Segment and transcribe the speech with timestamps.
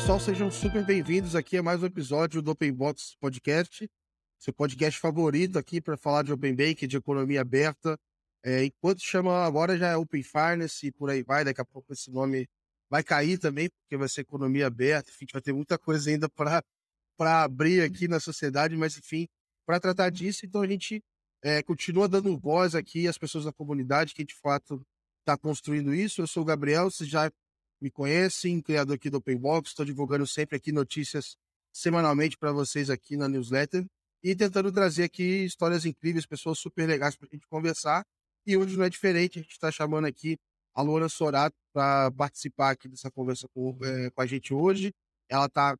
[0.00, 3.86] pessoal, sejam super bem-vindos aqui a mais um episódio do Open Box Podcast,
[4.38, 7.98] seu podcast favorito aqui para falar de Open Bank, de economia aberta.
[8.42, 11.92] É, enquanto chama agora já é Open Finance e por aí vai, daqui a pouco
[11.92, 12.48] esse nome
[12.88, 16.64] vai cair também, porque vai ser economia aberta, enfim, vai ter muita coisa ainda para
[17.42, 19.28] abrir aqui na sociedade, mas enfim,
[19.66, 21.04] para tratar disso, então a gente
[21.44, 24.80] é, continua dando voz aqui às pessoas da comunidade que de fato
[25.20, 26.22] está construindo isso.
[26.22, 27.30] Eu sou o Gabriel, vocês já
[27.80, 31.36] me conhecem, criador aqui do Open Box, estou divulgando sempre aqui notícias
[31.72, 33.86] semanalmente para vocês aqui na newsletter
[34.22, 38.04] e tentando trazer aqui histórias incríveis, pessoas super legais para a gente conversar.
[38.46, 40.38] E hoje não é diferente, a gente está chamando aqui
[40.74, 44.92] a Luana Sorato para participar aqui dessa conversa com, é, com a gente hoje.
[45.28, 45.76] Ela está,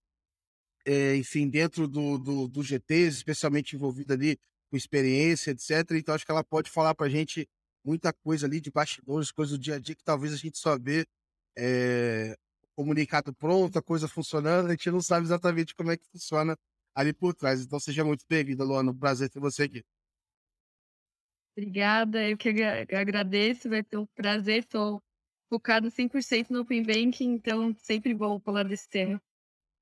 [0.86, 4.38] é, enfim, dentro do, do, do GTs, especialmente envolvida ali
[4.70, 5.90] com experiência, etc.
[5.92, 7.48] Então acho que ela pode falar para a gente
[7.84, 10.78] muita coisa ali de bastidores, coisas do dia a dia que talvez a gente só
[10.78, 11.06] vê
[11.60, 12.34] é,
[12.74, 16.56] comunicado pronto, a coisa funcionando, a gente não sabe exatamente como é que funciona
[16.94, 17.62] ali por trás.
[17.62, 18.94] Então seja muito bem-vinda, Luana.
[18.94, 19.84] Prazer ter você aqui.
[21.54, 22.48] Obrigada, eu que
[22.94, 25.02] agradeço, vai ter um prazer, estou
[25.50, 29.20] focado 100% no Open Banking, então sempre bom falar desse tema.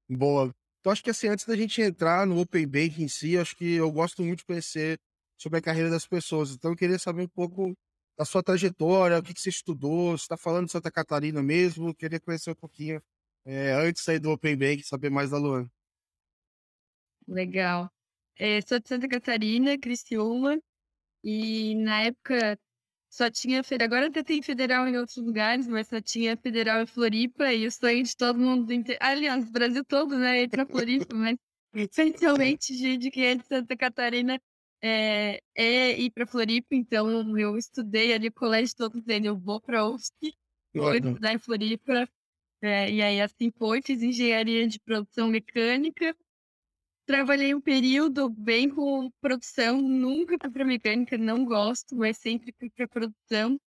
[0.09, 0.53] Boa.
[0.81, 3.75] Então acho que assim, antes da gente entrar no Open Banking em si, acho que
[3.75, 4.99] eu gosto muito de conhecer
[5.37, 7.77] sobre a carreira das pessoas, então eu queria saber um pouco
[8.19, 11.95] da sua trajetória, o que, que você estudou, você está falando de Santa Catarina mesmo,
[11.95, 13.01] queria conhecer um pouquinho
[13.45, 15.71] é, antes de sair do Open Bank, saber mais da Luana.
[17.29, 17.89] Legal.
[18.37, 20.61] É, sou de Santa Catarina, Criciúma,
[21.23, 22.59] e na época
[23.09, 26.87] só tinha federal, agora até tem federal em outros lugares, mas só tinha federal em
[26.87, 30.67] Floripa e o sonho de todo mundo, inteiro, aliás, o Brasil todo, né, ir pra
[30.67, 31.37] Floripa, mas
[31.73, 34.41] especialmente de quem é de Santa Catarina
[34.83, 39.61] é, é ir para Floripa, então eu estudei ali o colégio todo dizendo, eu vou
[39.61, 40.33] para UFSC,
[40.75, 42.09] vou estudar em Floripa,
[42.63, 46.15] é, e aí assim foi, fiz engenharia de produção mecânica,
[47.09, 52.87] Trabalhei um período bem com produção, nunca para mecânica, não gosto, mas sempre fui para
[52.87, 53.59] produção.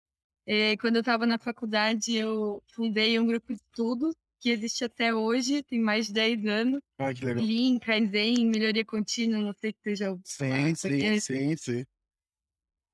[0.45, 5.13] É, quando eu estava na faculdade, eu fundei um grupo de estudos que existe até
[5.13, 6.81] hoje, tem mais de 10 anos.
[6.97, 7.45] Ah, que legal.
[7.45, 10.23] Lean, Kaizen, melhoria contínua, não sei se você já ouviu.
[10.25, 11.85] Sim, sim, sim, sim.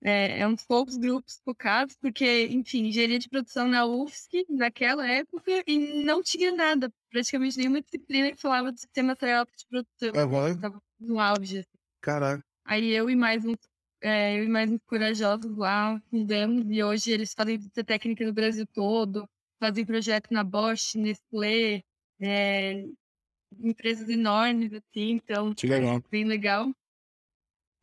[0.04, 5.08] É, é um dos poucos grupos focados, porque, enfim, engenharia de produção na UFSC, naquela
[5.08, 10.22] época, e não tinha nada, praticamente nenhuma disciplina que falava de sistema teórico de produção.
[10.22, 10.56] Agora?
[10.56, 11.60] Tava no auge.
[11.60, 11.78] Assim.
[12.02, 12.44] Caraca.
[12.64, 13.58] Aí eu e mais uns,
[14.02, 18.34] é, eu e mais uns corajosos lá fundamos, e hoje eles fazem visita técnica no
[18.34, 19.28] Brasil todo,
[19.60, 21.84] fazem projeto na Bosch, Nestlé,
[22.20, 22.86] é,
[23.60, 25.54] empresas enormes, assim, então.
[25.54, 26.04] Que legal.
[26.10, 26.72] Bem legal.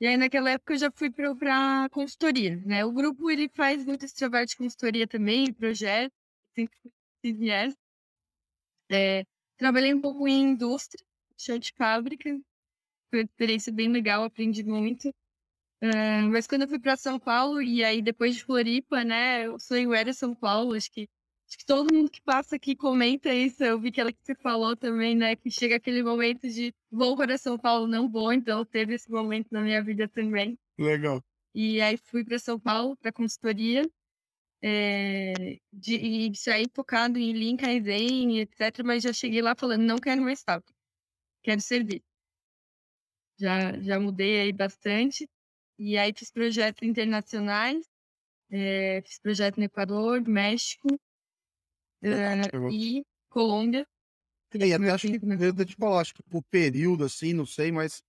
[0.01, 2.85] E aí, naquela época, eu já fui para consultoria, né?
[2.85, 6.12] O grupo, ele faz muito esse trabalho de consultoria também, projeto,
[6.55, 6.77] sempre
[7.23, 7.75] CVS.
[8.91, 9.25] É,
[9.56, 11.03] trabalhei um pouco em indústria,
[11.39, 12.29] chão de fábrica,
[13.11, 15.09] foi uma experiência bem legal, aprendi muito.
[15.83, 19.59] Uh, mas quando eu fui para São Paulo, e aí depois de Floripa, né, o
[19.59, 21.09] sonho era São Paulo, acho que
[21.55, 23.63] Acho que todo mundo que passa aqui comenta isso.
[23.63, 25.37] Eu vi que ela que você falou também, né?
[25.37, 28.33] Que chega aquele momento de vou para São Paulo, não vou.
[28.33, 30.59] Então teve esse momento na minha vida também.
[30.77, 31.23] Legal.
[31.55, 33.89] E aí fui para São Paulo para consultoria.
[34.61, 38.83] É, de, e isso aí focado em Kaizen, etc.
[38.85, 40.75] Mas já cheguei lá falando, não quero mais fábrica.
[41.41, 42.03] Quero servir.
[43.39, 45.29] Já, já mudei aí bastante.
[45.79, 47.87] E aí fiz projetos internacionais.
[48.51, 50.89] É, fiz projeto no Equador, México,
[52.05, 53.87] uh, e Colômbia.
[54.53, 57.73] É, e até acho que, eu te falar, acho que por período, assim, não sei,
[57.73, 58.03] mas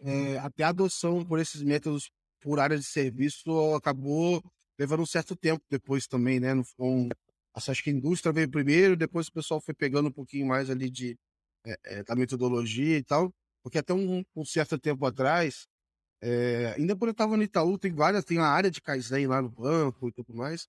[0.00, 2.10] é, até a adoção por esses métodos
[2.40, 4.42] por área de serviço acabou
[4.78, 6.54] levando um certo tempo depois também, né?
[6.54, 7.08] Não um,
[7.54, 10.90] acho que a indústria veio primeiro, depois o pessoal foi pegando um pouquinho mais ali
[10.90, 11.16] de,
[11.64, 13.32] é, é, da metodologia e tal,
[13.62, 15.66] porque até um, um certo tempo atrás,
[16.20, 19.42] é, ainda quando eu estava no Itaú, tem várias, tem uma área de Kaizen lá
[19.42, 20.66] no banco e tudo mais,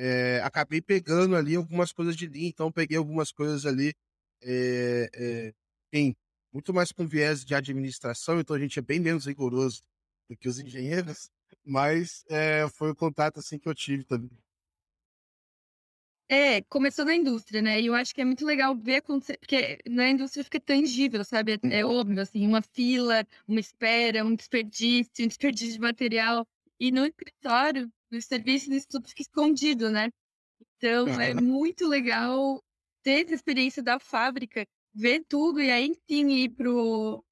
[0.00, 3.92] é, acabei pegando ali algumas coisas de Lean, então peguei algumas coisas ali,
[4.40, 5.54] é, é,
[5.92, 6.14] em,
[6.52, 9.82] muito mais com viés de administração, então a gente é bem menos rigoroso
[10.30, 11.28] do que os engenheiros,
[11.64, 12.24] mas
[12.74, 14.30] foi o contato assim que eu tive também.
[16.30, 17.80] É, começou na indústria, né?
[17.80, 21.58] E eu acho que é muito legal ver acontecer, porque na indústria fica tangível, sabe?
[21.64, 26.46] É, é óbvio, assim, uma fila, uma espera, um desperdício, um desperdício de material.
[26.78, 30.10] E no escritório, no serviço, isso tudo fica escondido, né?
[30.76, 31.20] Então, uhum.
[31.20, 32.62] é muito legal
[33.02, 37.24] ter essa experiência da fábrica, ver tudo e aí sim ir pro,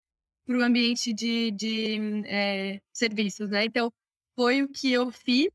[0.45, 3.65] pro ambiente de, de é, serviços, né?
[3.65, 3.93] Então,
[4.35, 5.49] foi o que eu fiz.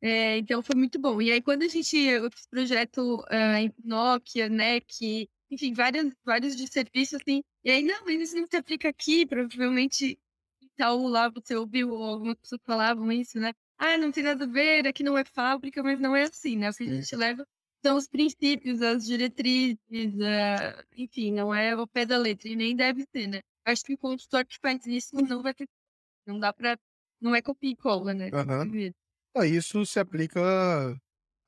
[0.00, 1.22] É, então, foi muito bom.
[1.22, 6.56] E aí, quando a gente, eu fiz projeto uh, em Nokia, NEC, enfim, várias, vários
[6.56, 7.42] de serviço, assim.
[7.64, 10.18] E aí, não, mas isso não se aplica aqui, provavelmente
[10.76, 13.52] tal lá você ouviu, ou algumas pessoas falavam isso, né?
[13.84, 16.70] Ah, não tem nada a ver, aqui não é fábrica, mas não é assim, né?
[16.70, 17.44] O que a gente leva
[17.84, 19.76] são os princípios, as diretrizes,
[20.96, 23.40] enfim, não é o pé da letra, e nem deve ser, né?
[23.64, 25.66] Acho que o consultor que faz isso não vai ter.
[26.24, 26.78] Não dá pra.
[27.20, 28.30] Não é copia e cola, né?
[28.32, 28.92] Uhum.
[29.36, 30.40] Ah, isso se aplica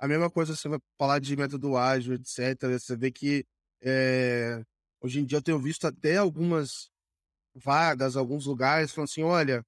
[0.01, 2.59] a mesma coisa, você vai falar de método ágil, etc.
[2.73, 3.45] Você vê que
[3.81, 4.61] é,
[5.01, 6.91] hoje em dia eu tenho visto até algumas
[7.55, 9.65] vagas, alguns lugares, falando assim: olha,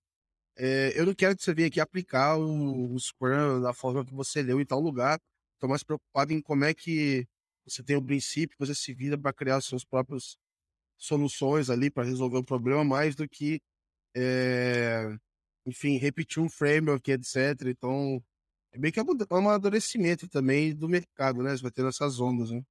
[0.56, 4.14] é, eu não quero que você venha aqui aplicar o, o Scrum da forma que
[4.14, 5.20] você leu em tal lugar.
[5.54, 7.26] Estou mais preocupado em como é que
[7.66, 10.36] você tem o princípio, você se vira para criar suas próprias
[10.96, 13.60] soluções ali para resolver o problema, mais do que,
[14.14, 15.16] é,
[15.66, 17.36] enfim, repetir um framework, etc.
[17.66, 18.22] Então,
[18.72, 21.50] é meio que um amadurecimento também do mercado, né?
[21.56, 22.62] Você vai tendo essas ondas, né?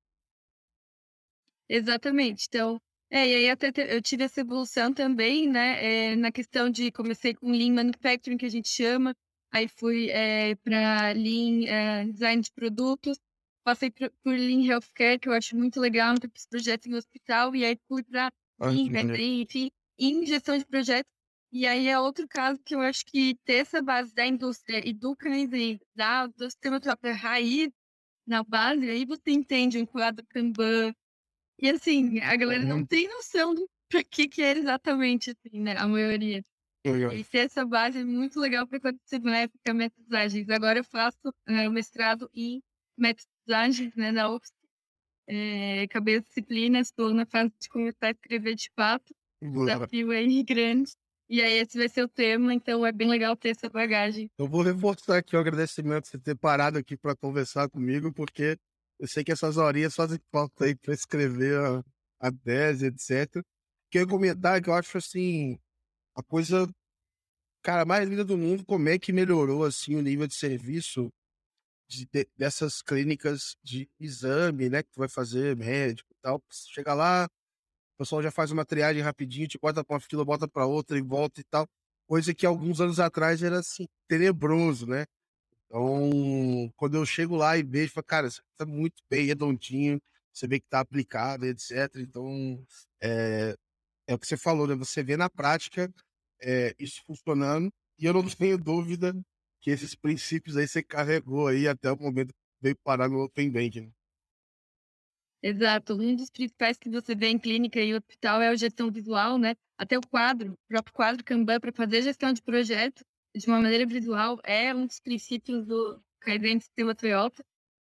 [1.67, 2.45] Exatamente.
[2.47, 2.79] Então,
[3.09, 6.11] é, e aí até eu tive essa evolução também, né?
[6.11, 9.15] É, na questão de comecei com Lean Manufacturing, que a gente chama,
[9.51, 13.17] aí fui é, para Lean é, Design de Produtos,
[13.63, 17.55] passei por, por Lean Healthcare, que eu acho muito legal, então fiz projetos em hospital,
[17.55, 18.31] e aí fui para
[19.13, 21.11] Lean, enfim, em gestão de projetos.
[21.51, 24.93] E aí é outro caso que eu acho que ter essa base da indústria e
[24.93, 27.69] do Kaizen, da, do sistema próprio raiz
[28.27, 30.93] na base, aí você entende o enquadro Kanban.
[31.59, 32.85] E assim, a galera não uhum.
[32.85, 33.67] tem noção do
[34.09, 35.75] que, que é exatamente, assim, né?
[35.77, 36.43] A maioria.
[37.13, 39.17] E ter essa base é muito legal para quando você
[39.73, 40.47] métodos ágeis.
[40.49, 42.61] Agora eu faço uh, o mestrado em
[42.95, 44.53] métodos ágeis, né, na UFSC.
[45.27, 49.15] É, acabei a disciplina, estou na fase de começar a escrever de fato.
[49.41, 50.91] Desafio aí grande.
[51.27, 54.29] E aí esse vai ser o tema, então é bem legal ter essa bagagem.
[54.37, 58.59] Eu vou reforçar aqui o agradecimento de você ter parado aqui para conversar comigo, porque
[59.00, 61.83] eu sei que essas horinhas fazem falta aí para escrever a,
[62.19, 63.44] a tese, etc.
[63.92, 65.59] Queria comentar que eu acho assim,
[66.15, 66.68] a coisa,
[67.62, 71.12] cara, mais linda do mundo, como é que melhorou assim o nível de serviço
[71.88, 76.44] de, de, dessas clínicas de exame, né, que tu vai fazer médico e tal.
[76.51, 77.25] Chega lá,
[77.95, 80.98] o pessoal já faz uma triagem rapidinho, te bota pra uma fila, bota pra outra
[80.98, 81.68] e volta e tal.
[82.07, 85.06] Coisa que alguns anos atrás era assim, tenebroso, né?
[85.65, 90.01] Então, quando eu chego lá e vejo, falo, cara, isso tá muito bem redondinho,
[90.31, 91.89] você vê que tá aplicado, etc.
[91.97, 92.63] Então,
[93.01, 93.56] é,
[94.07, 94.75] é o que você falou, né?
[94.75, 95.91] Você vê na prática
[96.41, 99.13] é, isso funcionando, e eu não tenho dúvida
[99.62, 103.50] que esses princípios aí você carregou aí até o momento que veio parar no Open
[103.50, 103.91] Banking.
[105.41, 105.94] Exato.
[105.94, 109.56] Um dos principais que você vê em clínica e hospital é a gestão visual, né?
[109.77, 113.03] Até o quadro, o próprio quadro Kanban para fazer gestão de projeto
[113.35, 117.43] de uma maneira visual é um dos princípios do Kaizen Sistema Toyota.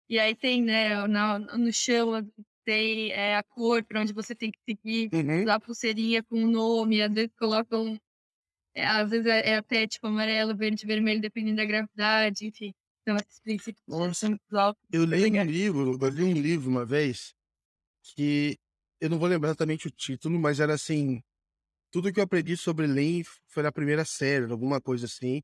[0.09, 2.11] E aí tem, né, no, no chão
[2.63, 5.49] tem é, a cor para onde você tem que seguir, uhum.
[5.49, 7.97] a pulseirinha com o nome, às vezes colocam,
[8.75, 12.73] é, às vezes é, é, até tipo amarelo, verde, vermelho, dependendo da gravidade, enfim.
[13.01, 14.75] Então, esses princípios Nossa, visual.
[14.91, 17.33] Eu li um livro, eu li um livro uma vez
[18.15, 18.57] que
[18.99, 21.21] eu não vou lembrar exatamente o título, mas era assim:
[21.91, 25.41] tudo que eu aprendi sobre Lean foi na primeira série, alguma coisa assim.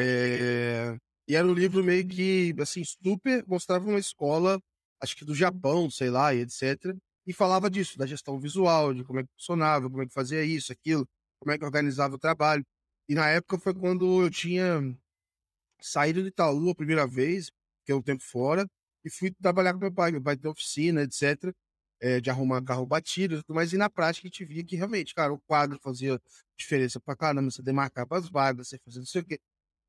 [0.00, 0.96] É...
[1.28, 4.60] E era um livro meio que, assim, super, mostrava uma escola,
[5.00, 6.94] acho que do Japão, sei lá, e etc.
[7.26, 10.44] E falava disso, da gestão visual, de como é que funcionava, como é que fazia
[10.44, 11.06] isso, aquilo,
[11.40, 12.64] como é que organizava o trabalho.
[13.08, 14.80] E na época foi quando eu tinha
[15.80, 17.50] saído de Itaú a primeira vez,
[17.84, 18.66] que é um tempo fora,
[19.04, 20.12] e fui trabalhar com meu pai.
[20.12, 21.54] Meu pai tem oficina, etc
[22.04, 25.32] é, de arrumar carro batido, mas e na prática a gente via que realmente, cara,
[25.32, 26.20] o quadro fazia
[26.54, 29.40] diferença pra caramba, você demarcava as vagas, você fazia não sei o quê.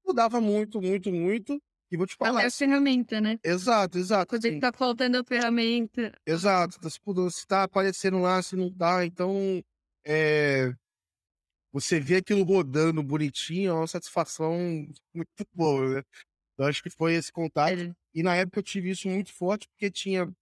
[0.07, 1.61] Mudava muito, muito, muito.
[1.91, 2.39] E vou te falar.
[2.39, 3.37] Até a ferramenta, né?
[3.43, 4.29] Exato, exato.
[4.29, 4.59] Quando assim.
[4.61, 6.13] tá faltando a ferramenta.
[6.25, 6.77] Exato.
[6.89, 6.99] Se,
[7.31, 9.61] se tá aparecendo lá, se não tá, então.
[10.05, 10.73] É,
[11.73, 14.57] você vê aquilo rodando bonitinho, é uma satisfação
[15.13, 16.03] muito boa, né?
[16.57, 17.77] Eu acho que foi esse contato.
[17.77, 17.93] É.
[18.13, 20.33] E na época eu tive isso muito forte, porque tinha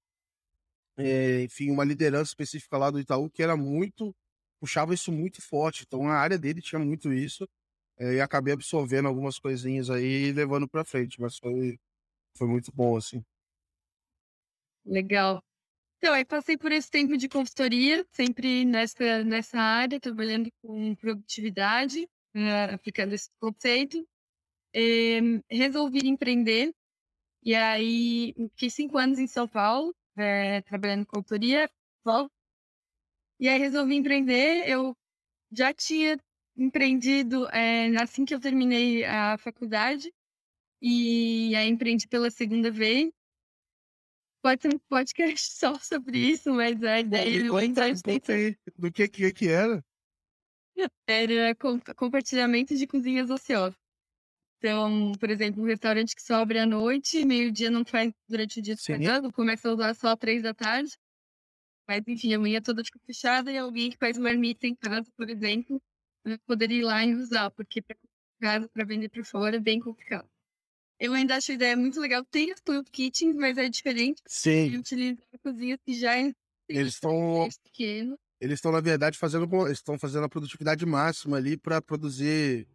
[0.97, 4.15] é, enfim, uma liderança específica lá do Itaú que era muito,
[4.59, 5.83] puxava isso muito forte.
[5.85, 7.47] Então a área dele tinha muito isso.
[7.97, 11.77] É, e acabei absorvendo algumas coisinhas aí e levando para frente, mas foi,
[12.35, 13.23] foi muito bom, assim.
[14.85, 15.41] Legal.
[15.97, 22.03] Então, aí passei por esse tempo de consultoria, sempre nessa, nessa área, trabalhando com produtividade,
[22.35, 24.05] uh, aplicando esse conceito.
[24.73, 26.73] E, resolvi empreender,
[27.43, 31.69] e aí fiquei cinco anos em São Paulo, é, trabalhando em consultoria.
[33.39, 34.67] E aí resolvi empreender.
[34.67, 34.95] Eu
[35.51, 36.17] já tinha
[36.55, 40.13] empreendido é, assim que eu terminei a faculdade.
[40.81, 43.11] E aí empreendi pela segunda vez.
[44.41, 47.43] pode ser um podcast só sobre isso, mas a ideia
[48.77, 49.83] do que, que que era?
[51.07, 51.55] Era
[51.95, 53.82] compartilhamento de cozinhas ociosas.
[54.63, 58.63] Então, por exemplo, um restaurante que só abre à noite, meio-dia não faz durante o
[58.63, 60.97] dia trabalhando, começa a usar só às três da tarde.
[61.85, 65.29] Mas, enfim, a manhã toda fica fechada e alguém que faz marmita em casa, por
[65.29, 65.81] exemplo,
[66.47, 67.97] poderia ir lá e usar, porque para
[68.39, 70.29] casa, para vender para fora, é bem complicado.
[70.97, 72.23] Eu ainda acho a ideia muito legal.
[72.23, 74.21] Tem as Plant Kitchens, mas é diferente.
[74.25, 74.77] Sim.
[74.77, 76.31] Utilizar cozinha que já é
[76.69, 77.49] eles estão
[78.39, 82.65] eles estão na verdade fazendo estão fazendo a produtividade máxima ali para produzir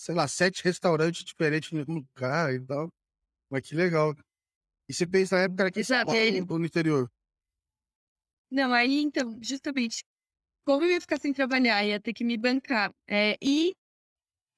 [0.00, 2.88] sei lá sete restaurantes diferentes no lugar e tal
[3.50, 4.14] mas que legal
[4.88, 6.40] e você pensa na época que Exato, ele...
[6.40, 7.10] no interior
[8.50, 10.02] não aí então justamente
[10.64, 13.74] como eu ia ficar sem trabalhar ia ter que me bancar é, e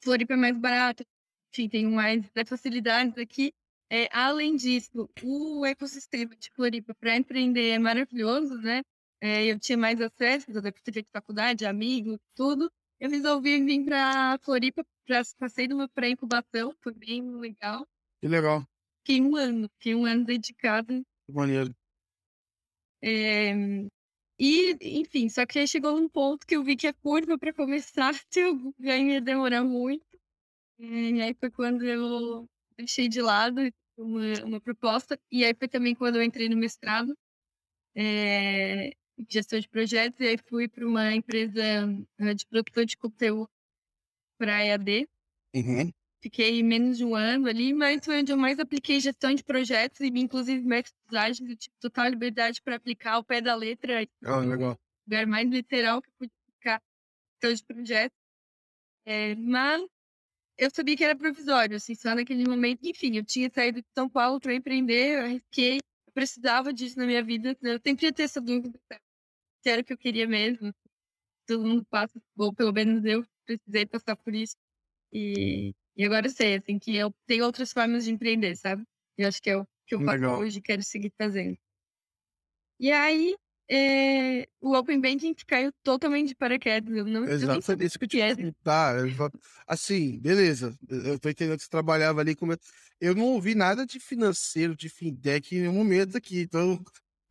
[0.02, 1.04] Floripa é mais barato
[1.52, 3.52] enfim tem mais facilidades aqui
[3.94, 8.80] é, além disso, o ecossistema de Floripa para empreender é maravilhoso, né?
[9.20, 12.72] É, eu tinha mais acesso, eu ter feito faculdade, amigos, tudo.
[13.02, 17.84] Eu resolvi vir para Floripa, pra, passei numa pré-incubação, foi bem legal.
[18.20, 18.64] Que legal.
[19.00, 21.02] Fiquei um ano, fiquei um ano dedicado.
[21.26, 21.74] Que maneiro.
[23.02, 23.52] É,
[24.38, 27.52] e, enfim, só que aí chegou um ponto que eu vi que a curva para
[27.52, 30.06] começar, eu ia demorar muito.
[30.78, 35.18] E aí foi quando eu deixei de lado uma, uma proposta.
[35.28, 37.18] E aí foi também quando eu entrei no mestrado,
[37.96, 38.92] é,
[39.28, 41.62] gestão de projetos, e aí fui para uma empresa
[42.34, 43.50] de produção de conteúdo
[44.38, 45.08] para EAD.
[45.54, 45.92] Uhum.
[46.20, 50.00] Fiquei menos de um ano ali, mas foi onde eu mais apliquei gestão de projetos
[50.00, 51.40] e inclusive métodos ágeis.
[51.40, 54.06] Eu tive total liberdade para aplicar ao pé da letra.
[54.24, 54.78] Ah, legal.
[55.06, 56.80] Lugar mais literal que eu pude aplicar
[57.32, 58.18] gestão de projetos.
[59.04, 59.84] É, mas
[60.56, 62.84] eu sabia que era provisório, assim, só naquele momento.
[62.84, 67.04] Enfim, eu tinha saído de São Paulo para empreender, eu arrisquei, eu precisava disso na
[67.04, 67.56] minha vida.
[67.62, 68.78] Eu sempre ia ter essa dúvida
[69.62, 70.74] se era o que eu queria mesmo.
[71.46, 74.56] Todo mundo passa, ou pelo menos eu precisei passar por isso.
[75.12, 78.84] E, e agora eu sei, assim, que eu tenho outras formas de empreender, sabe?
[79.16, 81.56] Eu acho que é o que eu faço hoje e quero seguir fazendo.
[82.78, 83.36] E aí,
[83.70, 86.94] é, o Open Banking caiu totalmente de paraquedas.
[86.94, 88.34] Eu não Exato, isso que eu te é.
[88.62, 88.94] tá,
[89.66, 90.76] Assim, beleza.
[90.88, 92.56] Eu tô entendendo que você trabalhava ali como.
[93.00, 96.40] Eu não ouvi nada de financeiro, de fintech em nenhum momento aqui.
[96.40, 96.82] Então,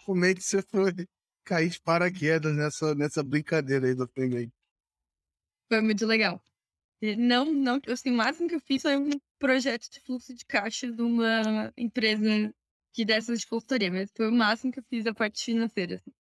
[0.05, 1.07] como é que você foi
[1.43, 4.51] cair de paraquedas nessa, nessa brincadeira aí do Banking?
[5.67, 6.41] Foi muito legal.
[7.17, 10.91] Não, não, assim, o máximo que eu fiz foi um projeto de fluxo de caixa
[10.91, 12.53] de uma empresa
[12.93, 15.95] que dessas de consultoria, mas foi o máximo que eu fiz a parte financeira.
[15.95, 16.11] Assim.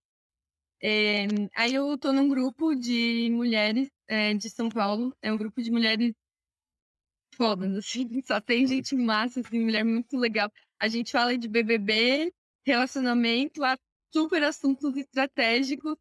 [0.83, 5.15] É, aí eu tô num grupo de mulheres é, de São Paulo.
[5.21, 6.13] É um grupo de mulheres
[7.35, 8.21] fodas, assim.
[8.25, 10.51] Só tem gente massa, assim, mulher muito legal.
[10.79, 12.33] A gente fala de BBB,
[12.65, 13.63] relacionamento,
[14.11, 15.95] super assuntos estratégicos.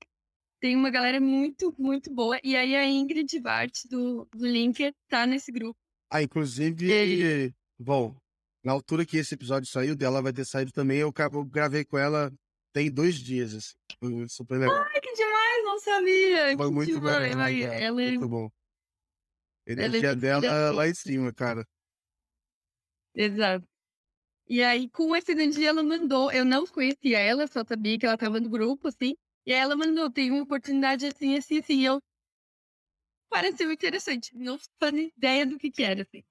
[0.61, 2.39] Tem uma galera muito, muito boa.
[2.45, 5.79] E aí a Ingrid Bart, do, do Linker, tá nesse grupo.
[6.11, 7.55] Ah, inclusive, e...
[7.79, 8.15] bom,
[8.63, 11.13] na altura que esse episódio saiu, dela vai ter saído também, eu
[11.47, 12.31] gravei com ela
[12.73, 13.75] tem dois dias, assim.
[13.99, 14.77] Foi super legal.
[14.77, 16.57] Ai, que demais, não sabia.
[16.57, 17.35] Foi que muito demais.
[17.35, 17.41] bom.
[17.41, 18.11] Ela, ela é...
[18.11, 18.51] Muito bom.
[19.67, 20.17] A energia ela é...
[20.17, 21.67] dela lá em cima, cara.
[23.15, 23.67] Exato.
[24.51, 26.31] E aí, com essa energia, ela mandou.
[26.33, 29.15] Eu não conhecia ela, só sabia que ela estava no grupo, assim.
[29.47, 31.81] E aí ela mandou, tem uma oportunidade assim, assim, assim.
[31.81, 32.03] E eu.
[33.31, 34.37] Pareceu interessante.
[34.37, 36.23] Não fazia ideia do que, que era, assim.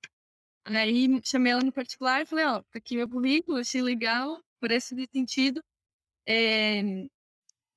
[0.66, 4.96] Aí chamei ela no particular e falei, ó, tá aqui meu currículo, achei legal, parece
[4.96, 5.64] de sentido
[6.28, 6.82] é,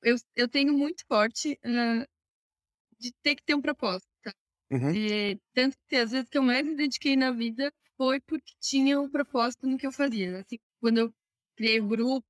[0.02, 1.58] eu, eu tenho muito forte
[2.98, 4.08] de ter que ter um propósito.
[4.22, 4.32] Tá?
[4.70, 4.90] Uhum.
[4.90, 7.72] É, tanto que às vezes que eu mais me dediquei na vida
[8.02, 10.40] foi porque tinha um propósito no que eu fazia.
[10.40, 11.14] Assim, quando eu
[11.56, 12.26] criei o grupo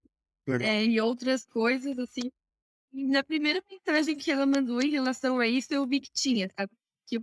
[0.47, 2.31] é, e outras coisas, assim.
[2.93, 6.71] Na primeira mensagem que ela mandou em relação a isso, eu vi que tinha, sabe?
[7.07, 7.23] Que eu...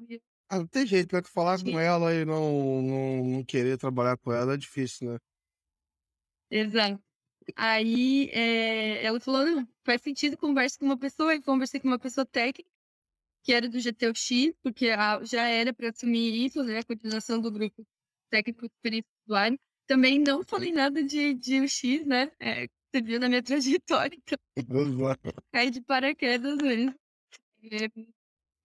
[0.50, 1.22] Ah, não tem jeito, né?
[1.22, 5.20] Falar com ela e não, não, não querer trabalhar com ela é difícil, né?
[6.50, 7.00] Exato.
[7.56, 11.36] Aí é, ela falou: não, faz sentido, conversa com uma pessoa.
[11.36, 12.68] E conversei com uma pessoa técnica,
[13.44, 14.28] que era do GTOX,
[14.64, 17.86] porque a, já era para assumir isso, né, a coordenação do grupo
[18.30, 18.68] técnico
[19.26, 19.60] usuário.
[19.88, 22.32] Também não falei nada de, de UX, né?
[22.40, 24.16] É, você viu na minha trajetória.
[24.18, 24.38] Então,
[25.52, 26.96] caí de paraquedas mesmo.
[27.64, 27.90] É,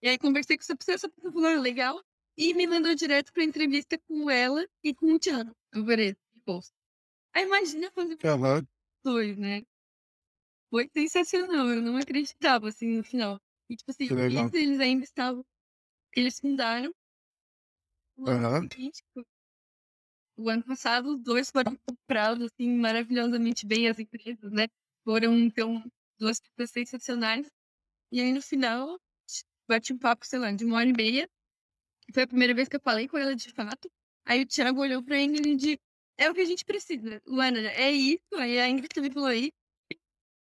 [0.01, 2.01] e aí conversei com essa pessoa, essa pessoa falou: legal.
[2.37, 6.71] E me mandou direto para entrevista com ela e com o Thiago Alvarez, de bolsa.
[7.33, 8.67] Aí imagina fazer uhum
[9.05, 9.61] dois, né?
[10.71, 13.39] Foi sensacional, eu não acreditava, assim, no final.
[13.69, 15.45] E, tipo assim, isso eles ainda estavam.
[16.13, 16.93] Eles fundaram.
[18.17, 18.67] Uhum.
[20.37, 24.67] O ano passado, os dois foram comprados, assim, maravilhosamente bem as empresas, né?
[25.03, 25.83] Foram, então,
[26.19, 27.49] duas pessoas sensacionais.
[28.11, 28.99] E aí, no final,
[29.67, 31.29] bati um papo, sei lá, de uma hora e meia.
[32.13, 33.89] Foi a primeira vez que eu falei com ela, de fato.
[34.25, 35.79] Aí o Thiago olhou pra Ingrid e
[36.17, 37.21] é o que a gente precisa.
[37.25, 38.35] Luana, é isso.
[38.35, 39.51] Aí a Ingrid também falou aí.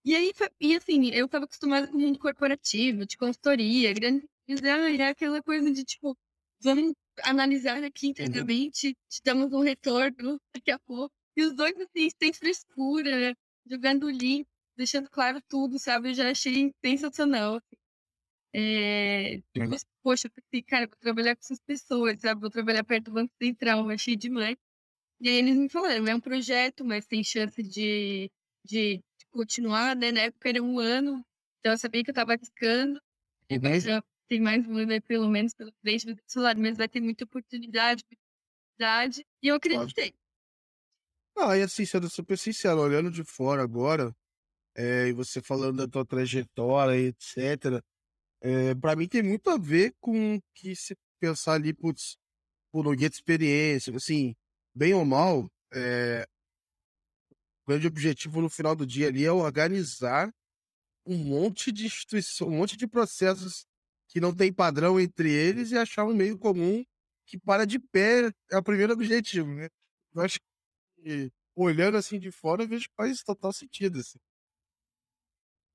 [0.06, 4.28] E aí, e assim, eu tava acostumada com o mundo corporativo, de consultoria, grande.
[4.48, 6.18] É aquela coisa de tipo,
[6.62, 8.12] vamos analisar aqui uhum.
[8.12, 11.14] internamente, te damos um retorno daqui a pouco.
[11.36, 13.36] E os dois, assim, sem frescura,
[13.66, 16.10] jogando limpo, deixando claro tudo, sabe?
[16.10, 17.56] Eu já achei sensacional.
[17.56, 17.78] Assim.
[18.54, 19.42] É...
[19.58, 22.42] Mas, poxa, eu pensei, cara, vou trabalhar com essas pessoas, sabe?
[22.42, 24.58] Vou trabalhar perto do Banco Central, achei demais.
[25.22, 28.32] E aí eles me falaram, é um projeto, mas tem chance de,
[28.66, 30.12] de continuar, né?
[30.12, 31.24] Na época era um ano,
[31.60, 33.00] então eu sabia que eu estava arriscando.
[33.52, 34.02] Uhum.
[34.30, 37.24] Tem mais um ano aí, pelo menos, pelo frente do celular, mas vai ter muita
[37.24, 40.14] oportunidade, oportunidade, e eu acreditei.
[41.36, 44.16] Ah, e assim, sendo super sincero, olhando de fora agora,
[44.76, 47.84] é, e você falando da tua trajetória, etc.,
[48.42, 52.16] é, para mim tem muito a ver com que se pensar ali, putz,
[52.72, 54.36] por um guia de experiência, assim,
[54.76, 56.28] bem ou mal, é,
[57.64, 60.32] o grande objetivo no final do dia ali é organizar
[61.04, 63.66] um monte de instituições, um monte de processos
[64.10, 66.84] que não tem padrão entre eles e achar um meio comum
[67.26, 69.70] que para de pé é o primeiro objetivo, né?
[70.14, 70.40] Eu acho
[70.98, 74.00] que olhando assim de fora, eu vejo que faz total sentido.
[74.00, 74.18] Assim.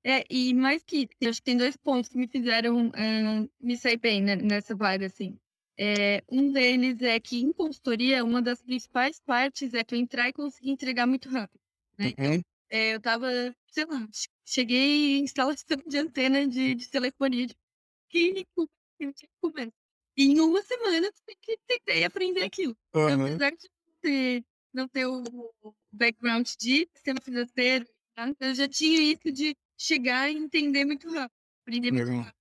[0.03, 3.77] É, e mais que eu acho que tem dois pontos que me fizeram uh, me
[3.77, 5.39] sair bem né, nessa vaga, assim.
[5.77, 10.33] É, um deles é que em consultoria, uma das principais partes é tu entrar e
[10.33, 11.61] conseguir entregar muito rápido.
[11.97, 12.13] Né?
[12.17, 12.41] Uhum.
[12.69, 13.27] É, eu tava,
[13.67, 14.07] sei lá,
[14.45, 17.55] cheguei em instalação de antena de, de telefonia de
[18.09, 19.71] que eu tinha que comer.
[20.17, 22.75] E em uma semana tu tem que tentei aprender aquilo.
[22.93, 23.25] Uhum.
[23.25, 27.85] Apesar de não ter, não ter o background de sistema financeiro,
[28.15, 28.31] tá?
[28.39, 32.23] eu já tinha isso de chegar e entender muito rápido, aprender muito Legal.
[32.23, 32.37] rápido.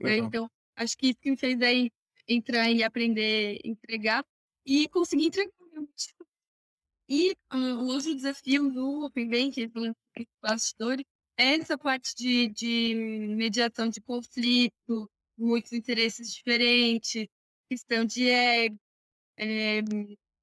[0.00, 0.10] Né?
[0.10, 0.26] Legal.
[0.28, 1.90] Então, acho que isso que me fez aí
[2.26, 4.24] entrar e aprender, entregar
[4.64, 5.52] e conseguir entregar.
[7.08, 9.94] E uh, o outro desafio do Open Bank, do
[10.40, 12.94] bastidores, é essa parte de, de
[13.36, 17.26] mediação de conflito, muitos interesses diferentes,
[17.68, 18.78] questão de ego,
[19.38, 19.80] é,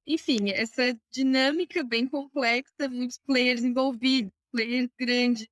[0.05, 5.47] enfim, essa dinâmica bem complexa, muitos players envolvidos, players grandes,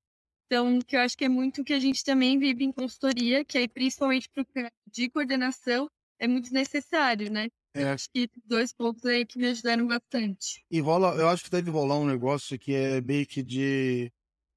[0.45, 3.43] então, que eu acho que é muito o que a gente também vive em consultoria,
[3.43, 7.49] que aí, principalmente para o de coordenação, é muito necessário, né?
[7.73, 7.83] É.
[7.85, 10.63] Acho que dois pontos aí que me ajudaram bastante.
[10.71, 14.11] E rola, eu acho que deve rolar um negócio que é meio que de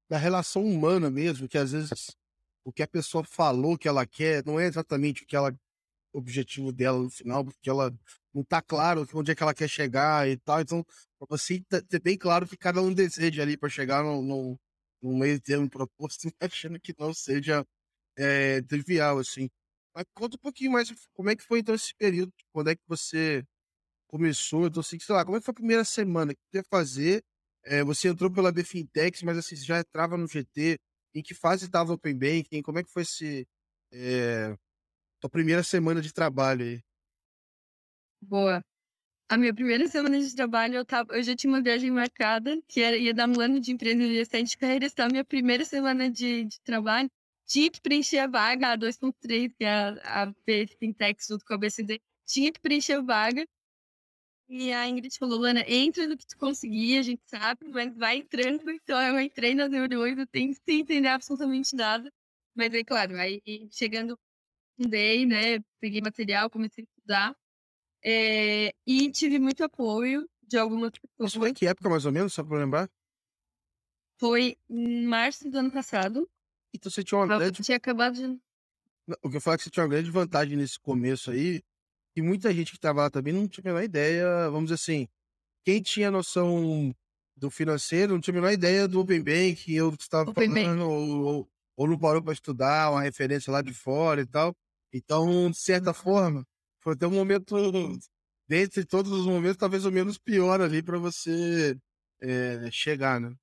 [0.09, 2.17] da relação humana mesmo, que às vezes
[2.63, 5.55] o que a pessoa falou que ela quer não é exatamente o que ela
[6.13, 7.93] objetivo dela no final, porque ela
[8.33, 10.61] não tá claro onde é que ela quer chegar e tal.
[10.61, 10.83] Então,
[11.17, 14.59] para você ter bem claro que cada um deseja ali para chegar no, no,
[15.01, 17.65] no meio termo proposto, achando que não seja
[18.17, 19.49] é, trivial, assim.
[19.93, 22.81] Mas conta um pouquinho mais como é que foi então esse período, quando é que
[22.87, 23.43] você
[24.07, 26.63] começou, então assim, sei lá, como é que foi a primeira semana que você ia
[26.69, 27.23] fazer?
[27.69, 30.79] É, você entrou pela Bfintex, mas assim, você já entrava no GT,
[31.13, 32.63] em que fase estava o Open Banking?
[32.63, 33.47] Como é que foi esse,
[33.93, 34.55] é,
[35.19, 36.81] tua primeira semana de trabalho aí?
[38.19, 38.63] Boa.
[39.29, 42.81] A minha primeira semana de trabalho, eu, tava, eu já tinha uma viagem marcada, que
[42.81, 43.97] era, ia dar um ano de empresa
[44.43, 44.87] de carreira.
[44.87, 47.09] Então, a minha primeira semana de, de trabalho,
[47.45, 50.33] tinha que preencher a vaga, a 2.3, que é a, a
[51.27, 53.45] junto com a BCD, tinha que preencher a vaga.
[54.49, 58.17] E a Ingrid falou, Lana, entra no que tu conseguir, a gente sabe, mas vai
[58.17, 58.67] entrando.
[58.71, 62.11] Então, eu entrei nas reuniões, eu tenho que entender absolutamente nada.
[62.55, 64.19] Mas aí, claro, aí chegando
[64.75, 67.35] day, né, peguei material, comecei a estudar.
[68.03, 71.29] É, e tive muito apoio de algumas pessoas.
[71.29, 72.89] Isso foi em que época, mais ou menos, só para lembrar?
[74.17, 76.27] Foi em março do ano passado.
[76.73, 77.61] Então você tinha uma eu grande.
[77.61, 78.41] Tinha acabado de.
[79.21, 81.63] O que eu falo é que você tinha uma grande vantagem nesse começo aí,
[82.19, 85.07] e muita gente que estava lá também não tinha a menor ideia, vamos dizer assim,
[85.63, 86.93] quem tinha noção
[87.35, 91.87] do financeiro não tinha a menor ideia do Open Bank, eu estava falando, ou, ou,
[91.87, 94.53] não parou para estudar, uma referência lá de fora e tal.
[94.93, 96.45] Então, de certa forma,
[96.79, 97.55] foi até um momento,
[98.47, 101.77] dentre todos os momentos, talvez o menos pior ali para você
[102.21, 103.33] é, chegar, né?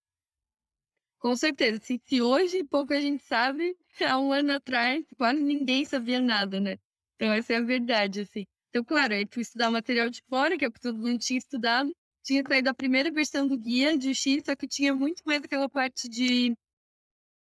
[1.19, 1.81] Com certeza.
[1.83, 6.79] Se, se hoje pouca gente sabe, há um ano atrás quase ninguém sabia nada, né?
[7.15, 8.47] Então essa é a verdade, assim.
[8.77, 11.91] Então, claro, aí tu estudar material de fora, que é porque todo mundo tinha estudado,
[12.23, 15.67] tinha saído a primeira versão do guia de X, só que tinha muito mais aquela
[15.67, 16.55] parte de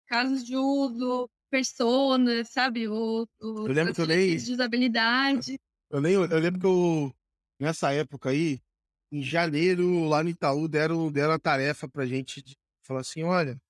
[0.07, 2.89] casos de uso, persona, sabe?
[2.89, 4.41] O, o, eu lembro que eu leio.
[4.41, 5.61] De usabilidade.
[5.91, 7.15] Eu, lembro, eu lembro que eu,
[7.61, 8.59] nessa época aí,
[9.13, 12.41] em janeiro, lá no Itaú, deram, deram a tarefa pra gente.
[12.41, 13.61] De, falar assim: olha,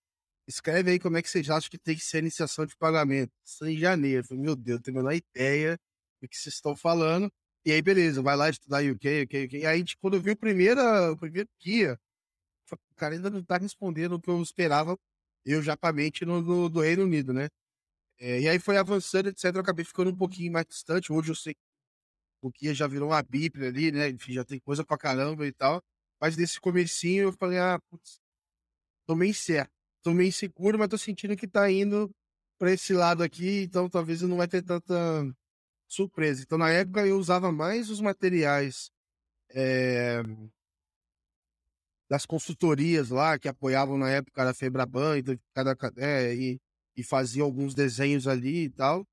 [0.47, 3.33] escreve aí como é que vocês acham que tem que ser a iniciação de pagamento.
[3.45, 4.21] Isso em janeiro.
[4.21, 5.77] Eu falei, meu Deus, não tenho a menor ideia
[6.23, 7.29] do que vocês estão falando.
[7.65, 9.59] E aí, beleza, vai lá estudar UK, UK, UK.
[9.59, 10.81] E aí, tipo, quando eu vi o primeiro,
[11.13, 11.99] o primeiro guia,
[12.73, 14.99] o cara ainda não tá respondendo o que eu esperava,
[15.45, 17.49] eu japamente, no, no, do Reino Unido, né?
[18.19, 19.55] É, e aí foi avançando, etc.
[19.57, 21.13] Eu acabei ficando um pouquinho mais distante.
[21.13, 21.61] Hoje eu sei que
[22.43, 24.11] o guia já virou uma bíblia ali, né?
[24.11, 25.83] Enfim, já tem coisa pra caramba e tal.
[26.21, 28.21] Mas nesse comecinho eu falei, ah, putz,
[29.07, 29.73] tô meio certo.
[30.03, 32.11] Tô meio inseguro, mas tô sentindo que tá indo
[32.59, 34.95] pra esse lado aqui, então talvez não vai ter tanta
[35.89, 36.43] surpresa.
[36.43, 38.91] Então, na época, eu usava mais os materiais
[39.51, 40.23] é,
[42.09, 46.61] das consultorias lá, que apoiavam na época a Febraban, então, cada, é, e,
[46.97, 49.07] e fazia alguns desenhos ali e tal.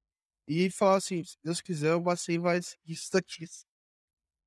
[0.47, 3.45] E falava assim: se Deus quiser, o Bacen vai isso daqui.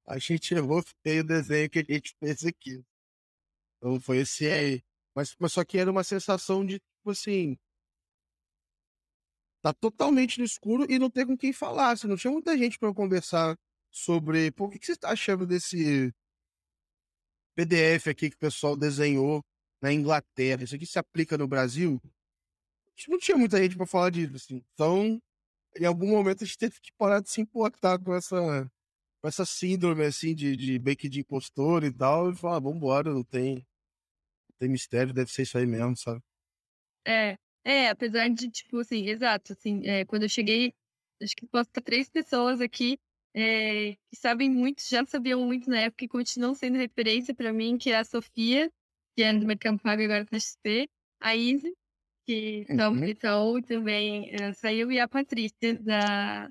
[0.07, 2.83] A gente errou feio o desenho que a gente fez aqui.
[3.77, 4.83] Então foi esse aí.
[5.15, 7.59] Mas, mas só que era uma sensação de, tipo assim,
[9.63, 11.93] tá totalmente no escuro e não tem com quem falar.
[11.93, 13.57] Assim, não tinha muita gente para conversar
[13.91, 14.51] sobre.
[14.53, 16.13] Pô, o que, que você está achando desse
[17.57, 19.43] PDF aqui que o pessoal desenhou
[19.83, 20.65] na Inglaterra?
[20.65, 22.01] Isso aqui se aplica no Brasil?
[23.09, 24.65] Não tinha muita gente para falar disso, assim.
[24.75, 25.21] Então,
[25.79, 28.71] em algum momento a gente teve que parar de se importar com essa,
[29.21, 33.57] com essa síndrome, assim, de, de de impostor e tal, e falar, vambora, não tem,
[33.57, 36.21] não tem mistério, deve ser isso aí mesmo, sabe?
[37.07, 37.37] É,
[37.69, 40.73] é, apesar de, tipo, assim, exato, assim, é, quando eu cheguei,
[41.23, 42.99] acho que posso estar três pessoas aqui
[43.35, 47.77] é, que sabem muito, já sabiam muito na época e continuam sendo referência para mim,
[47.77, 48.73] que é a Sofia,
[49.15, 50.89] que é do Mercado Pago agora na XP,
[51.21, 51.75] a Izzy,
[52.27, 53.05] que uhum.
[53.05, 56.51] então, também uh, saiu, e a Patrícia, da